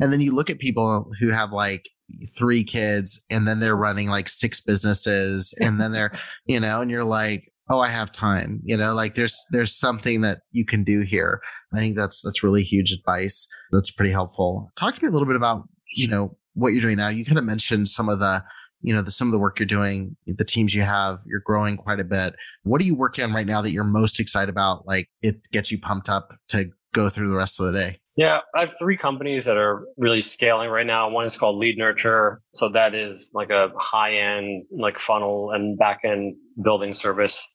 [0.00, 1.88] And then you look at people who have like
[2.36, 6.12] three kids, and then they're running like six businesses, and then they're,
[6.46, 10.22] you know, and you're like, oh i have time you know like there's there's something
[10.22, 11.40] that you can do here
[11.74, 15.26] i think that's that's really huge advice that's pretty helpful talk to me a little
[15.26, 18.42] bit about you know what you're doing now you kind of mentioned some of the
[18.82, 21.76] you know the, some of the work you're doing the teams you have you're growing
[21.76, 24.86] quite a bit what are you working on right now that you're most excited about
[24.86, 28.38] like it gets you pumped up to go through the rest of the day yeah,
[28.52, 31.08] I have three companies that are really scaling right now.
[31.08, 32.42] One is called Lead Nurture.
[32.52, 37.46] So that is like a high end, like funnel and back end building service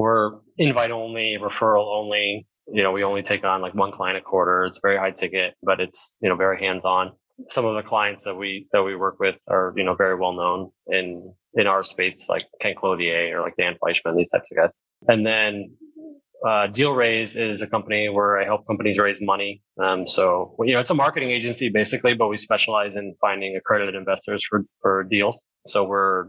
[0.00, 2.46] we're invite only, referral only.
[2.72, 4.64] You know, we only take on like one client a quarter.
[4.64, 7.12] It's very high ticket, but it's, you know, very hands on.
[7.48, 10.32] Some of the clients that we, that we work with are, you know, very well
[10.32, 14.56] known in, in our space, like Ken Clothier or like Dan Fleyshman, these types of
[14.56, 14.74] guys.
[15.08, 15.76] And then,
[16.46, 19.62] uh, Deal Raise is a company where I help companies raise money.
[19.82, 23.94] Um, so, you know, it's a marketing agency basically, but we specialize in finding accredited
[23.94, 25.44] investors for, for deals.
[25.66, 26.28] So we're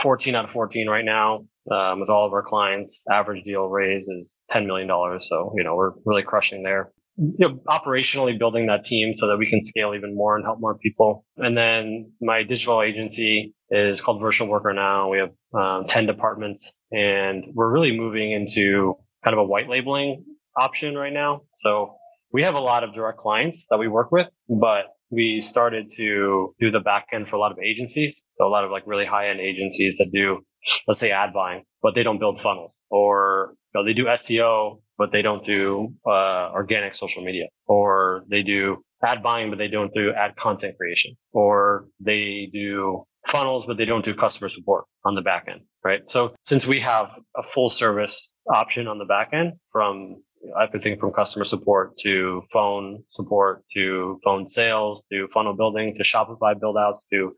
[0.00, 3.04] 14 out of 14 right now um, with all of our clients.
[3.10, 4.88] Average deal raise is $10 million.
[5.20, 6.90] So, you know, we're really crushing there.
[7.22, 10.58] You know, operationally building that team so that we can scale even more and help
[10.60, 11.24] more people.
[11.36, 15.08] And then my digital agency is called Virtual Worker now.
[15.08, 20.24] We have um, 10 departments and we're really moving into kind of a white labeling
[20.56, 21.42] option right now.
[21.62, 21.96] So
[22.32, 26.54] we have a lot of direct clients that we work with, but we started to
[26.58, 28.24] do the back end for a lot of agencies.
[28.38, 30.40] So a lot of like really high end agencies that do,
[30.88, 34.80] let's say ad buying, but they don't build funnels or you know, they do SEO,
[35.02, 39.66] but they don't do, uh, organic social media or they do ad buying, but they
[39.66, 44.84] don't do ad content creation or they do funnels, but they don't do customer support
[45.04, 45.62] on the back end.
[45.82, 46.08] Right.
[46.08, 50.22] So since we have a full service option on the back end from
[50.64, 56.52] everything from customer support to phone support to phone sales to funnel building to Shopify
[56.60, 57.32] build outs to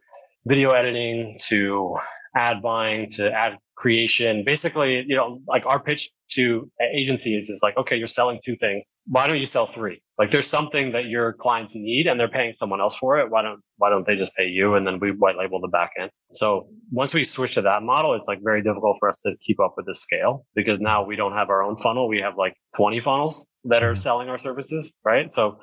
[0.46, 1.96] video editing to
[2.36, 4.44] ad buying to ad creation.
[4.46, 8.82] Basically, you know, like our pitch to agencies is like, okay, you're selling two things.
[9.04, 10.00] Why don't you sell three?
[10.18, 13.30] Like there's something that your clients need and they're paying someone else for it.
[13.30, 14.76] Why don't, why don't they just pay you?
[14.76, 16.10] And then we white label the back end.
[16.32, 19.60] So once we switch to that model, it's like very difficult for us to keep
[19.60, 22.08] up with the scale because now we don't have our own funnel.
[22.08, 24.00] We have like 20 funnels that are mm-hmm.
[24.00, 25.30] selling our services, right?
[25.30, 25.58] So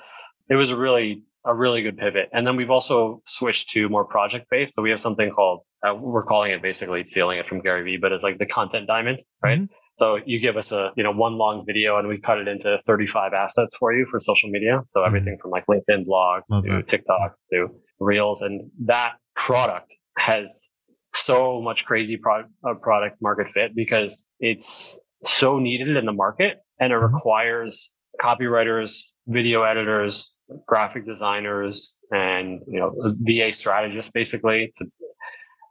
[0.48, 2.30] it was a really a really good pivot.
[2.32, 4.76] And then we've also switched to more project based.
[4.76, 7.98] So we have something called, uh, we're calling it basically stealing it from Gary Vee,
[7.98, 9.60] but it's like the content diamond, right?
[9.60, 9.74] Mm-hmm.
[9.98, 12.80] So you give us a, you know, one long video and we cut it into
[12.86, 14.82] 35 assets for you for social media.
[14.90, 15.08] So mm-hmm.
[15.08, 16.88] everything from like LinkedIn blogs Love to that.
[16.88, 17.68] TikTok to
[18.00, 18.42] reels.
[18.42, 20.72] And that product has
[21.14, 26.58] so much crazy pro- uh, product market fit because it's so needed in the market
[26.80, 27.14] and it mm-hmm.
[27.14, 30.34] requires copywriters, video editors,
[30.68, 34.86] graphic designers, and, you know, VA strategists basically to,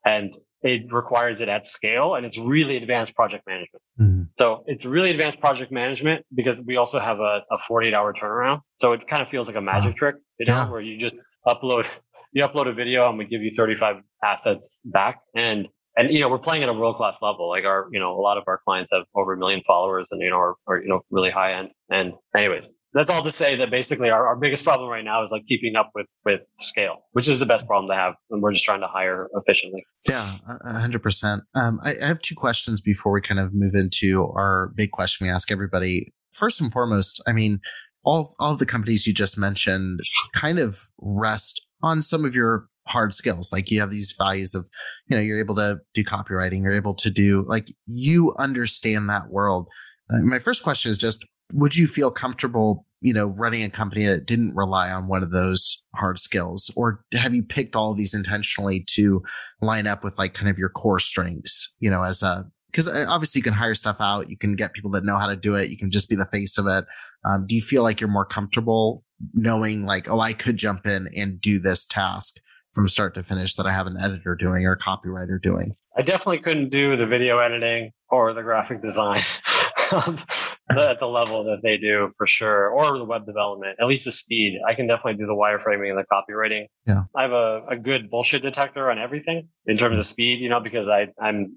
[0.05, 3.83] and it requires it at scale and it's really advanced project management.
[3.99, 4.23] Mm-hmm.
[4.39, 8.61] So it's really advanced project management because we also have a, a 48 hour turnaround.
[8.81, 9.99] So it kind of feels like a magic wow.
[9.99, 10.71] trick, you know, yeah.
[10.71, 11.87] where you just upload,
[12.33, 15.21] you upload a video and we give you 35 assets back.
[15.35, 17.49] And and you know we're playing at a world class level.
[17.49, 20.21] Like our you know a lot of our clients have over a million followers and
[20.21, 21.71] you know are, are you know really high end.
[21.91, 25.31] And anyways that's all to say that basically our, our biggest problem right now is
[25.31, 28.53] like keeping up with with scale which is the best problem to have and we're
[28.53, 29.85] just trying to hire efficiently.
[30.09, 34.73] Yeah 100% um, I, I have two questions before we kind of move into our
[34.75, 36.13] big question we ask everybody.
[36.33, 37.61] First and foremost i mean
[38.05, 40.01] all all the companies you just mentioned
[40.35, 43.53] kind of rest on some of your hard skills.
[43.53, 44.69] Like you have these values of,
[45.07, 49.31] you know, you're able to do copywriting, you're able to do like you understand that
[49.31, 49.69] world.
[50.13, 54.05] Uh, my first question is just, would you feel comfortable, you know, running a company
[54.07, 56.71] that didn't rely on one of those hard skills?
[56.77, 59.23] Or have you picked all of these intentionally to
[59.63, 63.07] line up with like kind of your core strengths, you know, as a, because uh,
[63.09, 64.31] obviously you can hire stuff out.
[64.31, 65.71] You can get people that know how to do it.
[65.71, 66.85] You can just be the face of it.
[67.25, 71.09] Um, do you feel like you're more comfortable knowing like, oh, I could jump in
[71.17, 72.37] and do this task
[72.75, 75.75] from start to finish that I have an editor doing or a copywriter doing.
[75.97, 79.23] I definitely couldn't do the video editing or the graphic design
[79.93, 84.13] at the level that they do for sure, or the web development, at least the
[84.13, 84.61] speed.
[84.67, 86.67] I can definitely do the wireframing and the copywriting.
[86.87, 87.03] Yeah.
[87.15, 90.61] I have a, a good bullshit detector on everything in terms of speed, you know,
[90.61, 91.57] because I, I'm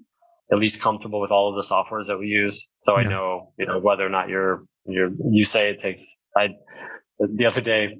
[0.52, 2.68] at least comfortable with all of the softwares that we use.
[2.82, 6.48] So I know, you know, whether or not you're, you're, you say it takes, I,
[7.18, 7.98] the other day,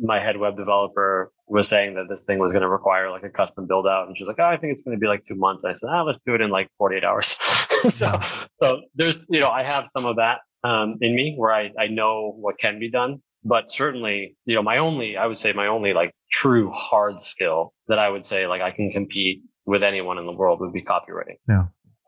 [0.00, 3.30] my head web developer was saying that this thing was going to require like a
[3.30, 4.06] custom build out.
[4.06, 5.64] And she's like, Oh, I think it's going to be like two months.
[5.64, 7.38] I said, ah, let's do it in like 48 hours.
[7.90, 8.20] so,
[8.56, 11.88] so there's, you know, I have some of that, um, in me where I, I
[11.88, 15.66] know what can be done, but certainly, you know, my only, I would say my
[15.66, 20.18] only like true hard skill that I would say like I can compete with anyone
[20.18, 21.36] in the world would be copywriting.
[21.48, 21.64] Yeah.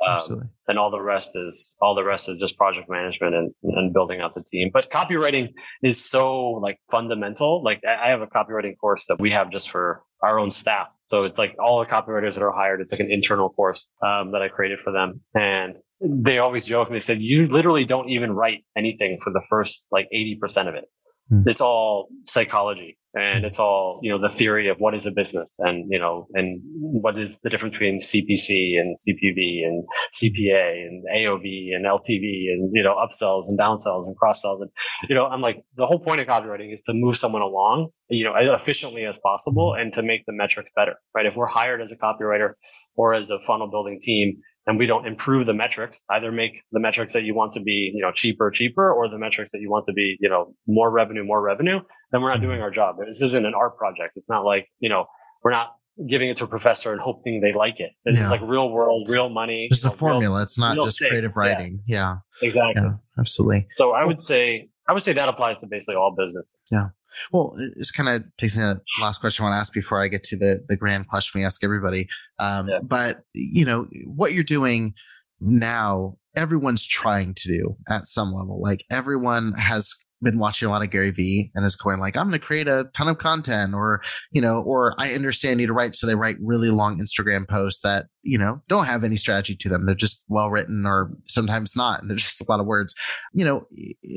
[0.06, 3.92] Um, and all the rest is all the rest is just project management and, and
[3.92, 4.70] building out the team.
[4.72, 5.48] But copywriting
[5.82, 7.62] is so like fundamental.
[7.62, 10.88] Like I have a copywriting course that we have just for our own staff.
[11.06, 12.80] So it's like all the copywriters that are hired.
[12.80, 16.88] It's like an internal course um, that I created for them, and they always joke
[16.88, 20.68] and they said you literally don't even write anything for the first like eighty percent
[20.68, 20.84] of it.
[21.28, 21.42] Hmm.
[21.46, 25.54] It's all psychology and it's all, you know, the theory of what is a business
[25.58, 29.84] and, you know, and what is the difference between CPC and CPV and
[30.14, 34.60] CPA and AOV and LTV and, you know, upsells and downsells and cross sells.
[34.60, 34.70] And,
[35.08, 38.24] you know, I'm like, the whole point of copywriting is to move someone along, you
[38.24, 41.26] know, as efficiently as possible and to make the metrics better, right?
[41.26, 42.54] If we're hired as a copywriter
[42.96, 46.80] or as a funnel building team, and we don't improve the metrics, either make the
[46.80, 49.70] metrics that you want to be, you know, cheaper, cheaper, or the metrics that you
[49.70, 51.80] want to be, you know, more revenue, more revenue,
[52.12, 52.96] then we're not doing our job.
[53.06, 54.12] This isn't an art project.
[54.16, 55.06] It's not like, you know,
[55.42, 55.74] we're not
[56.08, 57.92] giving it to a professor and hoping they like it.
[58.04, 58.30] It's yeah.
[58.30, 59.68] like real world, real money.
[59.70, 60.38] It's a formula.
[60.38, 61.80] Real, it's not just creative writing.
[61.86, 62.16] Yeah.
[62.40, 62.48] yeah.
[62.48, 62.82] Exactly.
[62.82, 63.68] Yeah, absolutely.
[63.76, 66.50] So I would say, I would say that applies to basically all business.
[66.70, 66.88] Yeah.
[67.32, 70.02] Well, this kind of takes me to the last question I want to ask before
[70.02, 72.08] I get to the, the grand question we ask everybody.
[72.38, 72.78] Um, yeah.
[72.82, 74.94] But, you know, what you're doing
[75.40, 78.60] now, everyone's trying to do at some level.
[78.60, 82.28] Like everyone has been watching a lot of Gary Vee and is going like, I'm
[82.28, 84.00] going to create a ton of content or,
[84.32, 85.94] you know, or I understand you to write.
[85.94, 89.68] So they write really long Instagram posts that, you know, don't have any strategy to
[89.68, 89.86] them.
[89.86, 92.00] They're just well written or sometimes not.
[92.00, 92.94] And there's just a lot of words.
[93.34, 93.66] You know,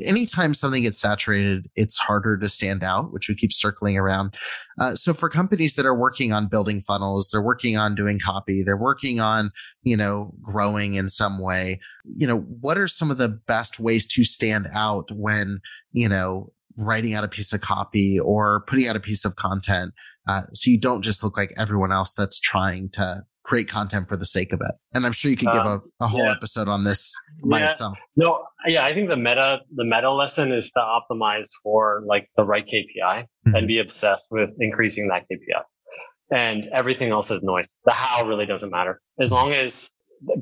[0.04, 4.34] anytime something gets saturated, it's harder to stand out, which we keep circling around.
[4.80, 8.62] Uh, so for companies that are working on building funnels, they're working on doing copy,
[8.64, 9.50] they're working on,
[9.82, 11.80] you know, growing in some way,
[12.16, 15.60] you know, what are some of the best ways to stand out when,
[15.92, 19.92] you know, writing out a piece of copy or putting out a piece of content.
[20.28, 24.16] Uh, so you don't just look like everyone else that's trying to create content for
[24.16, 24.74] the sake of it.
[24.92, 26.32] And I'm sure you could give um, a, a whole yeah.
[26.32, 27.70] episode on this by yeah.
[27.70, 27.96] itself.
[28.14, 32.44] No, yeah, I think the meta, the meta lesson is to optimize for like the
[32.44, 33.54] right KPI mm-hmm.
[33.54, 35.62] and be obsessed with increasing that KPI.
[36.30, 37.78] And everything else is noise.
[37.84, 39.00] The how really doesn't matter.
[39.18, 39.90] As long as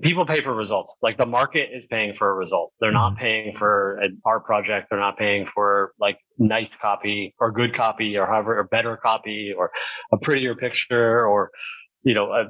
[0.01, 0.97] people pay for results.
[1.03, 2.73] Like the market is paying for a result.
[2.81, 3.21] They're not mm-hmm.
[3.21, 4.89] paying for an art project.
[4.91, 9.55] They're not paying for like nice copy or good copy or however, or better copy
[9.57, 9.71] or
[10.13, 11.51] a prettier picture or,
[12.03, 12.47] you know, a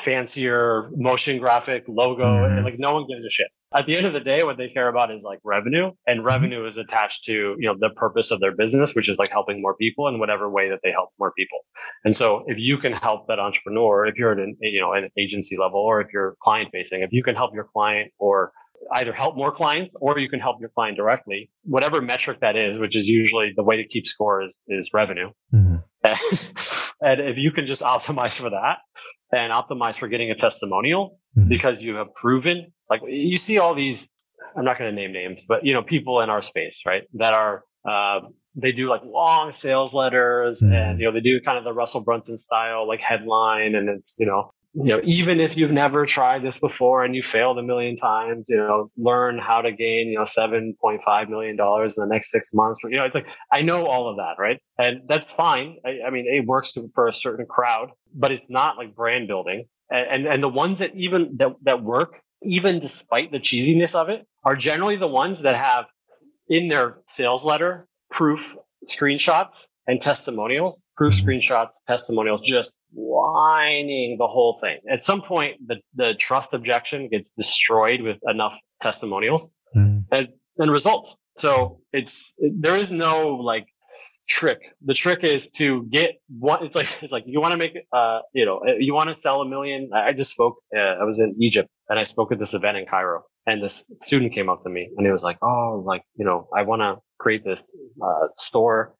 [0.00, 2.24] fancier motion graphic logo.
[2.24, 2.56] Mm-hmm.
[2.56, 3.48] And like no one gives a shit.
[3.74, 6.26] At the end of the day, what they care about is like revenue and mm-hmm.
[6.26, 9.60] revenue is attached to, you know, the purpose of their business, which is like helping
[9.60, 11.58] more people in whatever way that they help more people.
[12.04, 15.10] And so if you can help that entrepreneur, if you're at an, you know, an
[15.18, 18.52] agency level or if you're client facing, if you can help your client or
[18.94, 22.78] either help more clients or you can help your client directly, whatever metric that is,
[22.78, 25.30] which is usually the way to keep score is, is revenue.
[25.52, 25.76] Mm-hmm.
[27.02, 28.78] and if you can just optimize for that
[29.32, 31.48] and optimize for getting a testimonial mm-hmm.
[31.48, 34.08] because you have proven, like you see all these,
[34.56, 37.02] I'm not going to name names, but you know, people in our space, right?
[37.14, 38.20] That are, uh,
[38.54, 40.72] they do like long sales letters mm-hmm.
[40.72, 44.16] and, you know, they do kind of the Russell Brunson style, like headline and it's,
[44.18, 47.62] you know, you know, even if you've never tried this before and you failed a
[47.62, 52.30] million times, you know, learn how to gain, you know, $7.5 million in the next
[52.30, 52.80] six months.
[52.84, 54.60] You know, it's like, I know all of that, right?
[54.76, 55.78] And that's fine.
[55.84, 59.64] I, I mean, it works for a certain crowd, but it's not like brand building.
[59.90, 64.08] And, and, and the ones that even, that, that work, even despite the cheesiness of
[64.08, 65.86] it, are generally the ones that have
[66.48, 71.28] in their sales letter proof screenshots and testimonials, proof mm-hmm.
[71.28, 74.78] screenshots, testimonials, just whining the whole thing.
[74.90, 80.04] At some point, the, the trust objection gets destroyed with enough testimonials mm.
[80.12, 80.28] and,
[80.58, 81.16] and results.
[81.38, 83.66] So it's, there is no like
[84.28, 84.58] trick.
[84.84, 86.64] The trick is to get one.
[86.64, 89.40] It's like, it's like you want to make, uh, you know, you want to sell
[89.40, 89.90] a million.
[89.94, 92.86] I just spoke, uh, I was in Egypt and I spoke at this event in
[92.86, 96.24] Cairo and this student came up to me and he was like, Oh, like, you
[96.24, 97.64] know, I want to create this,
[98.02, 98.94] uh, store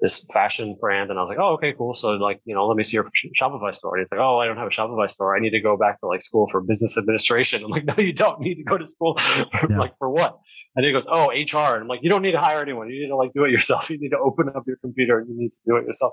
[0.00, 1.10] this fashion brand.
[1.10, 1.94] And I was like, oh, okay, cool.
[1.94, 3.96] So like, you know, let me see your Shopify store.
[3.96, 5.36] And he's like, oh, I don't have a Shopify store.
[5.36, 7.62] I need to go back to like school for business administration.
[7.64, 9.18] I'm like, no, you don't need to go to school.
[9.68, 9.78] Yeah.
[9.78, 10.38] like for what?
[10.74, 11.74] And he goes, oh, HR.
[11.74, 12.88] And I'm like, you don't need to hire anyone.
[12.88, 13.90] You need to like do it yourself.
[13.90, 16.12] You need to open up your computer and you need to do it yourself.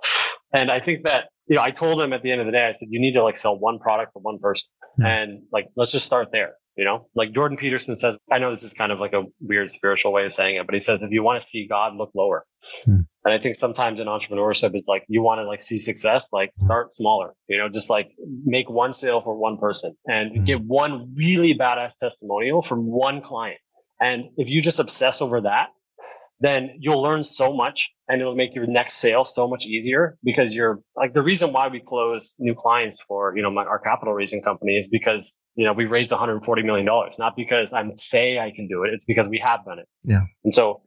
[0.53, 2.65] And I think that, you know, I told him at the end of the day,
[2.65, 4.67] I said, you need to like sell one product for one person.
[4.99, 6.53] And like, let's just start there.
[6.77, 9.71] You know, like Jordan Peterson says, I know this is kind of like a weird
[9.71, 12.11] spiritual way of saying it, but he says, if you want to see God, look
[12.13, 12.45] lower.
[12.85, 12.99] Hmm.
[13.25, 16.51] And I think sometimes in entrepreneurship, it's like you want to like see success, like
[16.55, 16.65] hmm.
[16.65, 18.11] start smaller, you know, just like
[18.45, 20.43] make one sale for one person and hmm.
[20.43, 23.59] get one really badass testimonial from one client.
[23.99, 25.69] And if you just obsess over that,
[26.39, 30.53] then you'll learn so much and it'll make your next sale so much easier because
[30.53, 34.13] you're like the reason why we close new clients for, you know, my, our capital
[34.13, 38.37] raising company is because, you know, we raised 140 million dollars, not because I'm say
[38.39, 38.93] I can do it.
[38.93, 39.87] It's because we have done it.
[40.03, 40.21] Yeah.
[40.43, 40.81] And so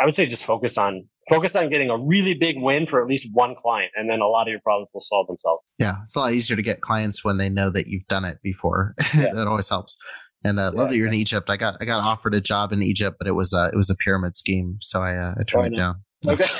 [0.00, 3.08] I would say just focus on focus on getting a really big win for at
[3.08, 5.62] least one client and then a lot of your problems will solve themselves.
[5.78, 5.96] Yeah.
[6.02, 8.94] It's a lot easier to get clients when they know that you've done it before.
[9.14, 9.32] Yeah.
[9.34, 9.96] that always helps.
[10.44, 11.50] And uh, yeah, love that you're in Egypt.
[11.50, 13.90] I got I got offered a job in Egypt, but it was uh, it was
[13.90, 16.02] a pyramid scheme, so I uh, I turned oh, it down.
[16.26, 16.50] Okay.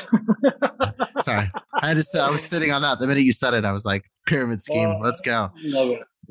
[1.21, 3.65] Sorry, I just I was sitting on that the minute you said it.
[3.65, 5.01] I was like pyramid scheme.
[5.03, 5.51] Let's go.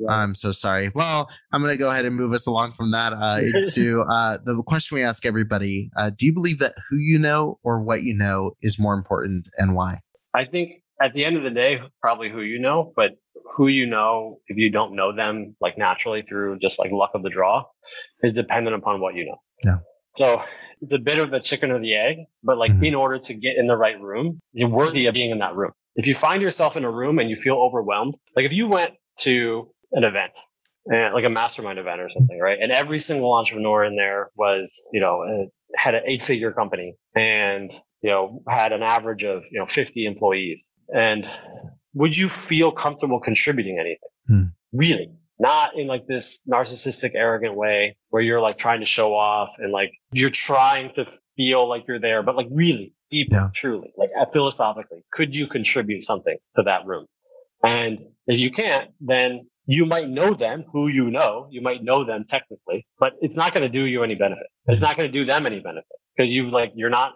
[0.08, 0.90] I'm so sorry.
[0.94, 4.38] Well, I'm going to go ahead and move us along from that uh, into uh,
[4.44, 5.90] the question we ask everybody.
[5.96, 9.48] Uh, do you believe that who you know or what you know is more important
[9.58, 10.00] and why?
[10.34, 13.12] I think at the end of the day, probably who you know, but
[13.56, 17.22] who you know, if you don't know them like naturally through just like luck of
[17.22, 17.64] the draw,
[18.22, 19.40] is dependent upon what you know.
[19.64, 19.76] Yeah.
[20.16, 20.42] So
[20.80, 22.84] it's a bit of the chicken or the egg, but like mm-hmm.
[22.84, 25.72] in order to get in the right room, you're worthy of being in that room.
[25.96, 28.92] If you find yourself in a room and you feel overwhelmed, like if you went
[29.20, 30.32] to an event,
[30.92, 32.58] eh, like a mastermind event or something, right?
[32.60, 35.46] And every single entrepreneur in there was, you know, uh,
[35.76, 37.72] had an eight figure company and,
[38.02, 40.68] you know, had an average of, you know, 50 employees.
[40.88, 41.28] And
[41.94, 44.08] would you feel comfortable contributing anything?
[44.26, 44.42] Hmm.
[44.72, 45.10] Really?
[45.38, 49.72] Not in like this narcissistic, arrogant way where you're like trying to show off and
[49.72, 53.48] like you're trying to feel like you're there, but like really deeply, yeah.
[53.54, 57.06] truly, like uh, philosophically, could you contribute something to that room?
[57.62, 62.04] And if you can't, then you might know them, who you know, you might know
[62.04, 64.46] them technically, but it's not going to do you any benefit.
[64.66, 67.14] It's not going to do them any benefit because you like, you're not,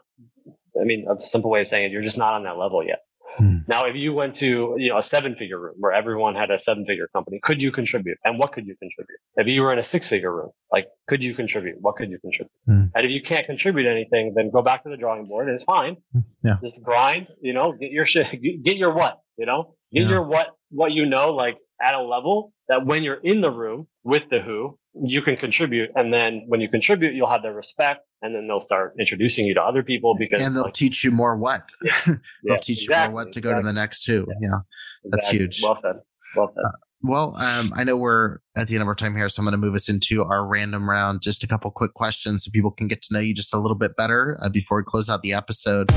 [0.81, 3.01] I mean, a simple way of saying it, you're just not on that level yet.
[3.37, 3.59] Hmm.
[3.67, 6.59] Now, if you went to, you know, a seven figure room where everyone had a
[6.59, 8.19] seven figure company, could you contribute?
[8.25, 9.19] And what could you contribute?
[9.37, 11.77] If you were in a six figure room, like, could you contribute?
[11.81, 12.53] What could you contribute?
[12.67, 12.85] Hmm.
[12.95, 15.49] And if you can't contribute anything, then go back to the drawing board.
[15.49, 15.97] It's fine.
[16.13, 16.21] Hmm.
[16.43, 16.57] Yeah.
[16.63, 18.31] Just grind, you know, get your shit,
[18.63, 20.11] get your what, you know, get yeah.
[20.11, 23.87] your what, what you know, like at a level that when you're in the room
[24.05, 25.91] with the who, you can contribute.
[25.95, 29.55] And then when you contribute, you'll have their respect and then they'll start introducing you
[29.55, 31.69] to other people because and they'll like, teach you more what.
[31.83, 33.51] Yeah, they'll yeah, teach exactly, you more what to exactly.
[33.51, 34.27] go to the next two.
[34.29, 34.59] Yeah, yeah.
[35.05, 35.39] That's exactly.
[35.39, 35.63] huge.
[35.63, 35.97] Well said.
[36.37, 36.63] Well said.
[36.65, 36.73] Uh,
[37.07, 39.53] well um, i know we're at the end of our time here so i'm going
[39.53, 41.21] to move us into our random round.
[41.21, 43.77] Just a couple quick questions so people can get to know you just a little
[43.77, 45.91] bit better uh, before we close out the episode.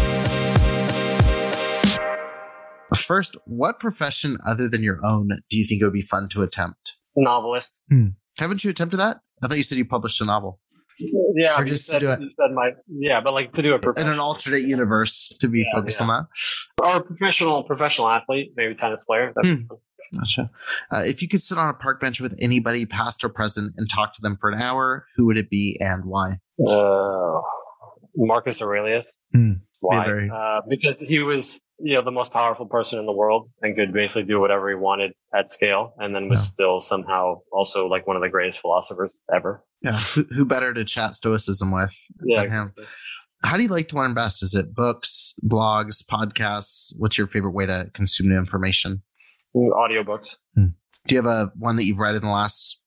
[2.95, 6.41] First what profession other than your own do you think it would be fun to
[6.41, 6.97] attempt?
[7.15, 7.77] Novelist.
[7.89, 8.07] Hmm.
[8.37, 10.59] Haven't you attempted that i thought you said you published a novel
[10.99, 12.31] yeah, or just said, to do it.
[12.31, 15.65] said my yeah, but like to do it in an alternate universe to be yeah,
[15.73, 16.07] focused yeah.
[16.07, 16.25] on
[16.79, 19.33] that, or a professional professional athlete, maybe tennis player.
[19.39, 19.55] Hmm.
[20.17, 20.49] Gotcha.
[20.91, 23.89] Uh, if you could sit on a park bench with anybody, past or present, and
[23.89, 26.37] talk to them for an hour, who would it be and why?
[26.65, 27.41] Uh,
[28.15, 29.17] Marcus Aurelius.
[29.33, 29.53] Hmm.
[29.81, 30.05] Why?
[30.05, 33.75] very- Uh, because he was, you know, the most powerful person in the world and
[33.75, 36.45] could basically do whatever he wanted at scale, and then was Yeah.
[36.45, 39.63] still somehow also like one of the greatest philosophers ever.
[39.83, 39.99] Yeah.
[39.99, 42.41] Who, who better to chat stoicism with Yeah.
[42.43, 42.73] than him?
[43.43, 44.41] How do you like to learn best?
[44.41, 46.91] Is it books, blogs, podcasts?
[46.97, 49.03] What's your favorite way to consume new information?
[49.55, 50.37] Audiobooks.
[50.55, 52.79] Do you have a one that you've read in the last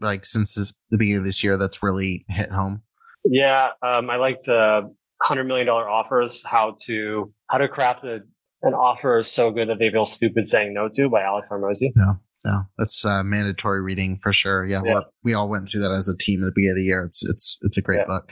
[0.00, 2.82] like since this, the beginning of this year that's really hit home?
[3.24, 4.82] Yeah, um, I liked uh,
[5.22, 6.44] hundred million dollar offers.
[6.44, 8.20] How to how to craft a,
[8.62, 11.92] an offer so good that they feel stupid saying no to by Alex Hormozi.
[11.94, 12.14] No,
[12.44, 14.64] no, that's uh, mandatory reading for sure.
[14.64, 15.00] Yeah, Yeah.
[15.24, 17.04] we all went through that as a team at the beginning of the year.
[17.04, 18.06] It's it's it's a great Yeah.
[18.06, 18.30] book.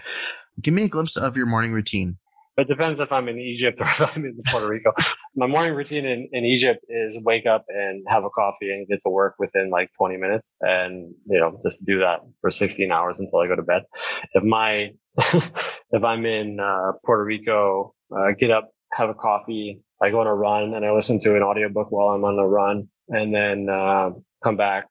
[0.62, 2.16] Give me a glimpse of your morning routine.
[2.56, 4.92] It depends if I'm in Egypt or if I'm in Puerto Rico.
[5.34, 9.00] My morning routine in, in Egypt is wake up and have a coffee and get
[9.04, 13.18] to work within like 20 minutes and, you know, just do that for 16 hours
[13.18, 13.82] until I go to bed.
[14.34, 20.10] If my, if I'm in, uh, Puerto Rico, uh, get up, have a coffee, I
[20.10, 22.88] go on a run and I listen to an audiobook while I'm on the run
[23.08, 24.10] and then, uh,
[24.44, 24.86] come back.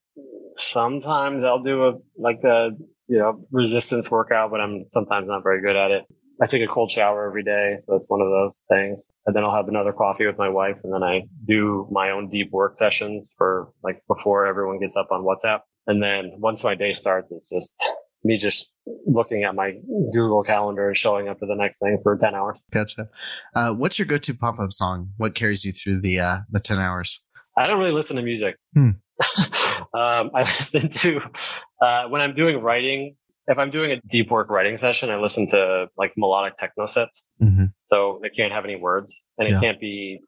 [0.55, 2.71] Sometimes I'll do a, like a,
[3.07, 6.03] you know, resistance workout, but I'm sometimes not very good at it.
[6.41, 9.09] I take a cold shower every day, so it's one of those things.
[9.25, 12.27] And then I'll have another coffee with my wife, and then I do my own
[12.27, 15.61] deep work sessions for like before everyone gets up on WhatsApp.
[15.85, 17.73] And then once my day starts, it's just
[18.23, 18.69] me just
[19.05, 19.73] looking at my
[20.13, 22.59] Google Calendar and showing up to the next thing for 10 hours.
[22.71, 23.09] Gotcha.
[23.53, 25.09] Uh, what's your go-to pop-up song?
[25.17, 27.21] What carries you through the uh, the ten hours?
[27.57, 28.55] I don't really listen to music.
[28.73, 28.91] Hmm.
[29.93, 31.21] um, I listen to,
[31.81, 33.15] uh, when I'm doing writing,
[33.47, 37.23] if I'm doing a deep work writing session, I listen to like melodic techno sets.
[37.41, 37.65] Mm-hmm.
[37.91, 39.59] so it can't have any words and it Yeah.
[39.61, 40.19] can't be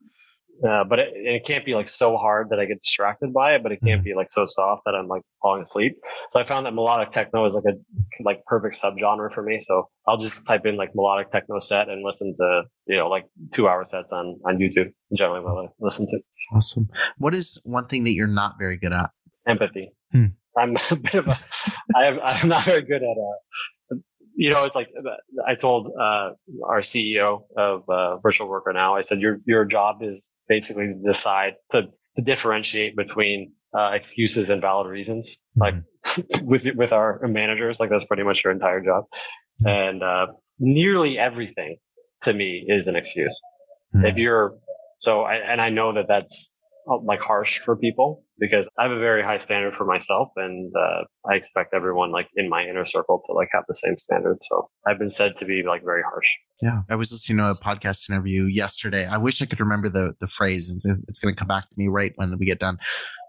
[0.66, 3.64] uh, but it, it can't be like so hard that I get distracted by it,
[3.64, 4.04] but it can't Mm-hmm.
[4.06, 5.98] be like so soft that I'm like falling asleep.
[6.32, 9.60] So I found that melodic techno is like a like perfect subgenre for me.
[9.60, 13.26] So I'll just type in like melodic techno set and listen to you know like
[13.52, 14.94] two hour sets on on YouTube.
[15.14, 16.20] Generally, what I listen to
[16.54, 16.88] Awesome.
[17.18, 19.10] What is one thing that you're not very good at?
[19.46, 19.92] empathy.
[20.14, 20.28] Hmm.
[20.58, 21.38] I'm a bit of a
[21.96, 23.98] I am I'm not very good at uh
[24.36, 24.90] you know it's like
[25.48, 26.32] I told uh
[26.66, 31.02] our CEO of uh, Virtual Worker now I said your your job is basically to
[31.06, 35.76] decide to to differentiate between uh, excuses and valid reasons like
[36.44, 39.06] with with our managers like that's pretty much your entire job.
[39.66, 40.28] And uh
[40.60, 41.78] nearly everything
[42.22, 43.40] to me is an excuse.
[43.94, 44.06] Hmm.
[44.06, 44.58] if you're
[45.00, 48.92] so I, and I know that that's uh, like harsh for people because I have
[48.92, 52.86] a very high standard for myself and uh, I expect everyone like in my inner
[52.86, 54.40] circle to like have the same standard.
[54.50, 56.28] So I've been said to be like very harsh.
[56.62, 59.06] Yeah, I was listening to a podcast interview yesterday.
[59.06, 60.72] I wish I could remember the the phrase.
[60.72, 62.78] It's, it's going to come back to me right when we get done.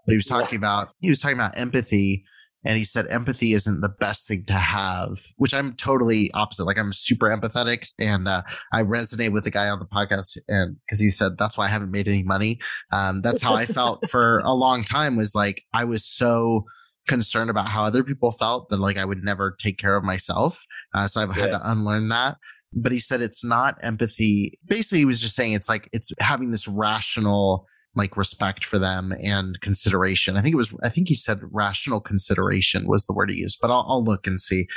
[0.05, 2.25] But he was talking about he was talking about empathy,
[2.63, 6.65] and he said empathy isn't the best thing to have, which I'm totally opposite.
[6.65, 8.43] Like I'm super empathetic, and uh,
[8.73, 11.69] I resonate with the guy on the podcast, and because he said that's why I
[11.69, 12.59] haven't made any money.
[12.91, 15.15] Um, that's how I felt for a long time.
[15.15, 16.63] Was like I was so
[17.07, 20.65] concerned about how other people felt that like I would never take care of myself.
[20.93, 22.37] Uh, so I've had to unlearn that
[22.73, 24.59] but he said it's not empathy.
[24.65, 27.65] Basically, he was just saying it's like it's having this rational
[27.97, 30.37] like respect for them and consideration.
[30.37, 33.59] I think it was, I think he said rational consideration was the word he used,
[33.61, 34.67] but I'll, I'll look and see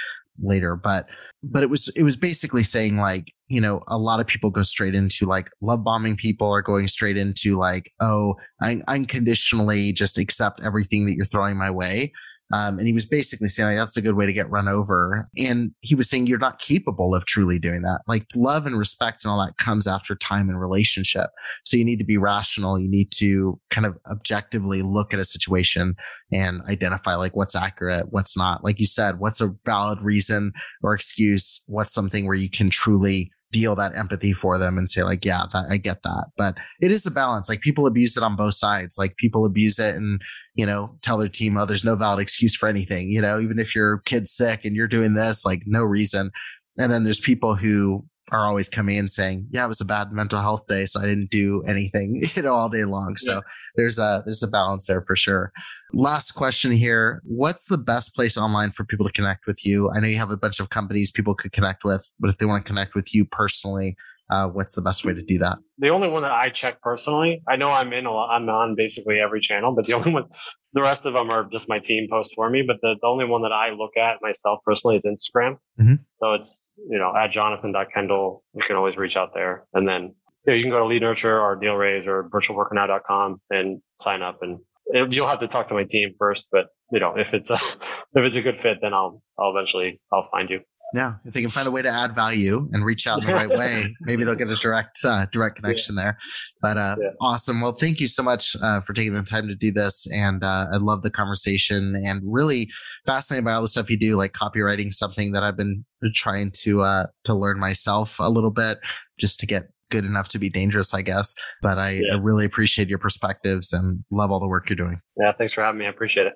[0.42, 0.74] later.
[0.74, 1.06] But,
[1.42, 4.62] but it was, it was basically saying like, you know, a lot of people go
[4.62, 10.18] straight into like love bombing people or going straight into like, oh, I unconditionally just
[10.18, 12.12] accept everything that you're throwing my way.
[12.53, 15.24] Um, and he was basically saying like, that's a good way to get run over.
[15.38, 18.01] And he was saying you're not capable of truly doing that.
[18.09, 21.30] Like love and respect and all that comes after time and relationship.
[21.64, 22.78] So you need to be rational.
[22.78, 25.94] You need to kind of objectively look at a situation
[26.32, 28.64] and identify like what's accurate, what's not.
[28.64, 31.62] Like you said, what's a valid reason or excuse?
[31.66, 35.42] What's something where you can truly feel that empathy for them and say like, yeah,
[35.53, 36.26] that, I get that.
[36.36, 37.48] But it is a balance.
[37.48, 38.96] Like people abuse it on both sides.
[38.96, 40.20] Like people abuse it and,
[40.55, 43.11] you know, tell their team, oh, there's no valid excuse for anything.
[43.11, 46.30] You know, even if your kid's sick and you're doing this, like no reason.
[46.78, 50.12] And then there's people who are always coming in saying, yeah, it was a bad
[50.12, 50.86] mental health day.
[50.86, 53.16] So I didn't do anything, you know, all day long.
[53.16, 53.40] So Yeah.
[53.76, 55.52] there's a, there's a balance there for sure.
[55.92, 57.20] Last question here.
[57.24, 59.90] What's the best place online for people to connect with you?
[59.90, 62.46] I know you have a bunch of companies people could connect with, but if they
[62.46, 63.96] want to connect with you personally,
[64.30, 65.58] uh, what's the best way to do that?
[65.78, 68.76] The only one that I check personally, I know I'm in a lot, I'm on
[68.76, 70.24] basically every channel, but the only one,
[70.72, 72.62] the rest of them are just my team post for me.
[72.66, 75.56] But the, the only one that I look at myself personally is Instagram.
[75.80, 75.98] Mhm.
[76.20, 78.44] So it's, you know, at jonathon.kendall.
[78.54, 79.64] You can always reach out there.
[79.74, 80.14] And then
[80.46, 84.22] you, know, you can go to Lead Nurture or Deal Raise or virtualworkernow.com and sign
[84.22, 84.60] up and
[84.92, 87.54] you'll have to talk to my team first, but you know, if it's a
[88.14, 90.60] if it's a good fit, then I'll I'll eventually I'll find you.
[90.93, 93.34] Yeah, if they can find a way to add value and reach out in the
[93.34, 96.03] right way, maybe they'll get a direct uh, direct connection yeah.
[96.03, 96.18] there.
[96.61, 97.11] But uh, yeah.
[97.20, 97.61] awesome.
[97.61, 100.66] Well, thank you so much uh, for taking the time to do this, and uh,
[100.72, 102.70] I love the conversation and really
[103.07, 105.84] fascinated by all the stuff you do, like copywriting, something that I've been
[106.14, 108.78] trying to uh, to learn myself a little bit,
[109.18, 111.34] just to get good enough to be dangerous, I guess.
[111.62, 112.14] But I, yeah.
[112.14, 115.01] I, really appreciate your perspectives and love all the work you're doing.
[115.18, 115.86] Yeah, thanks for having me.
[115.86, 116.34] I appreciate it.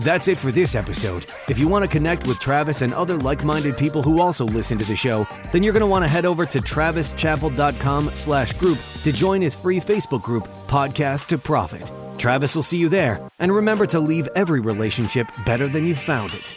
[0.00, 1.26] That's it for this episode.
[1.48, 4.84] If you want to connect with Travis and other like-minded people who also listen to
[4.84, 9.12] the show, then you're going to want to head over to travischappell.com slash group to
[9.12, 11.90] join his free Facebook group, Podcast to Profit.
[12.18, 13.20] Travis will see you there.
[13.38, 16.56] And remember to leave every relationship better than you found it.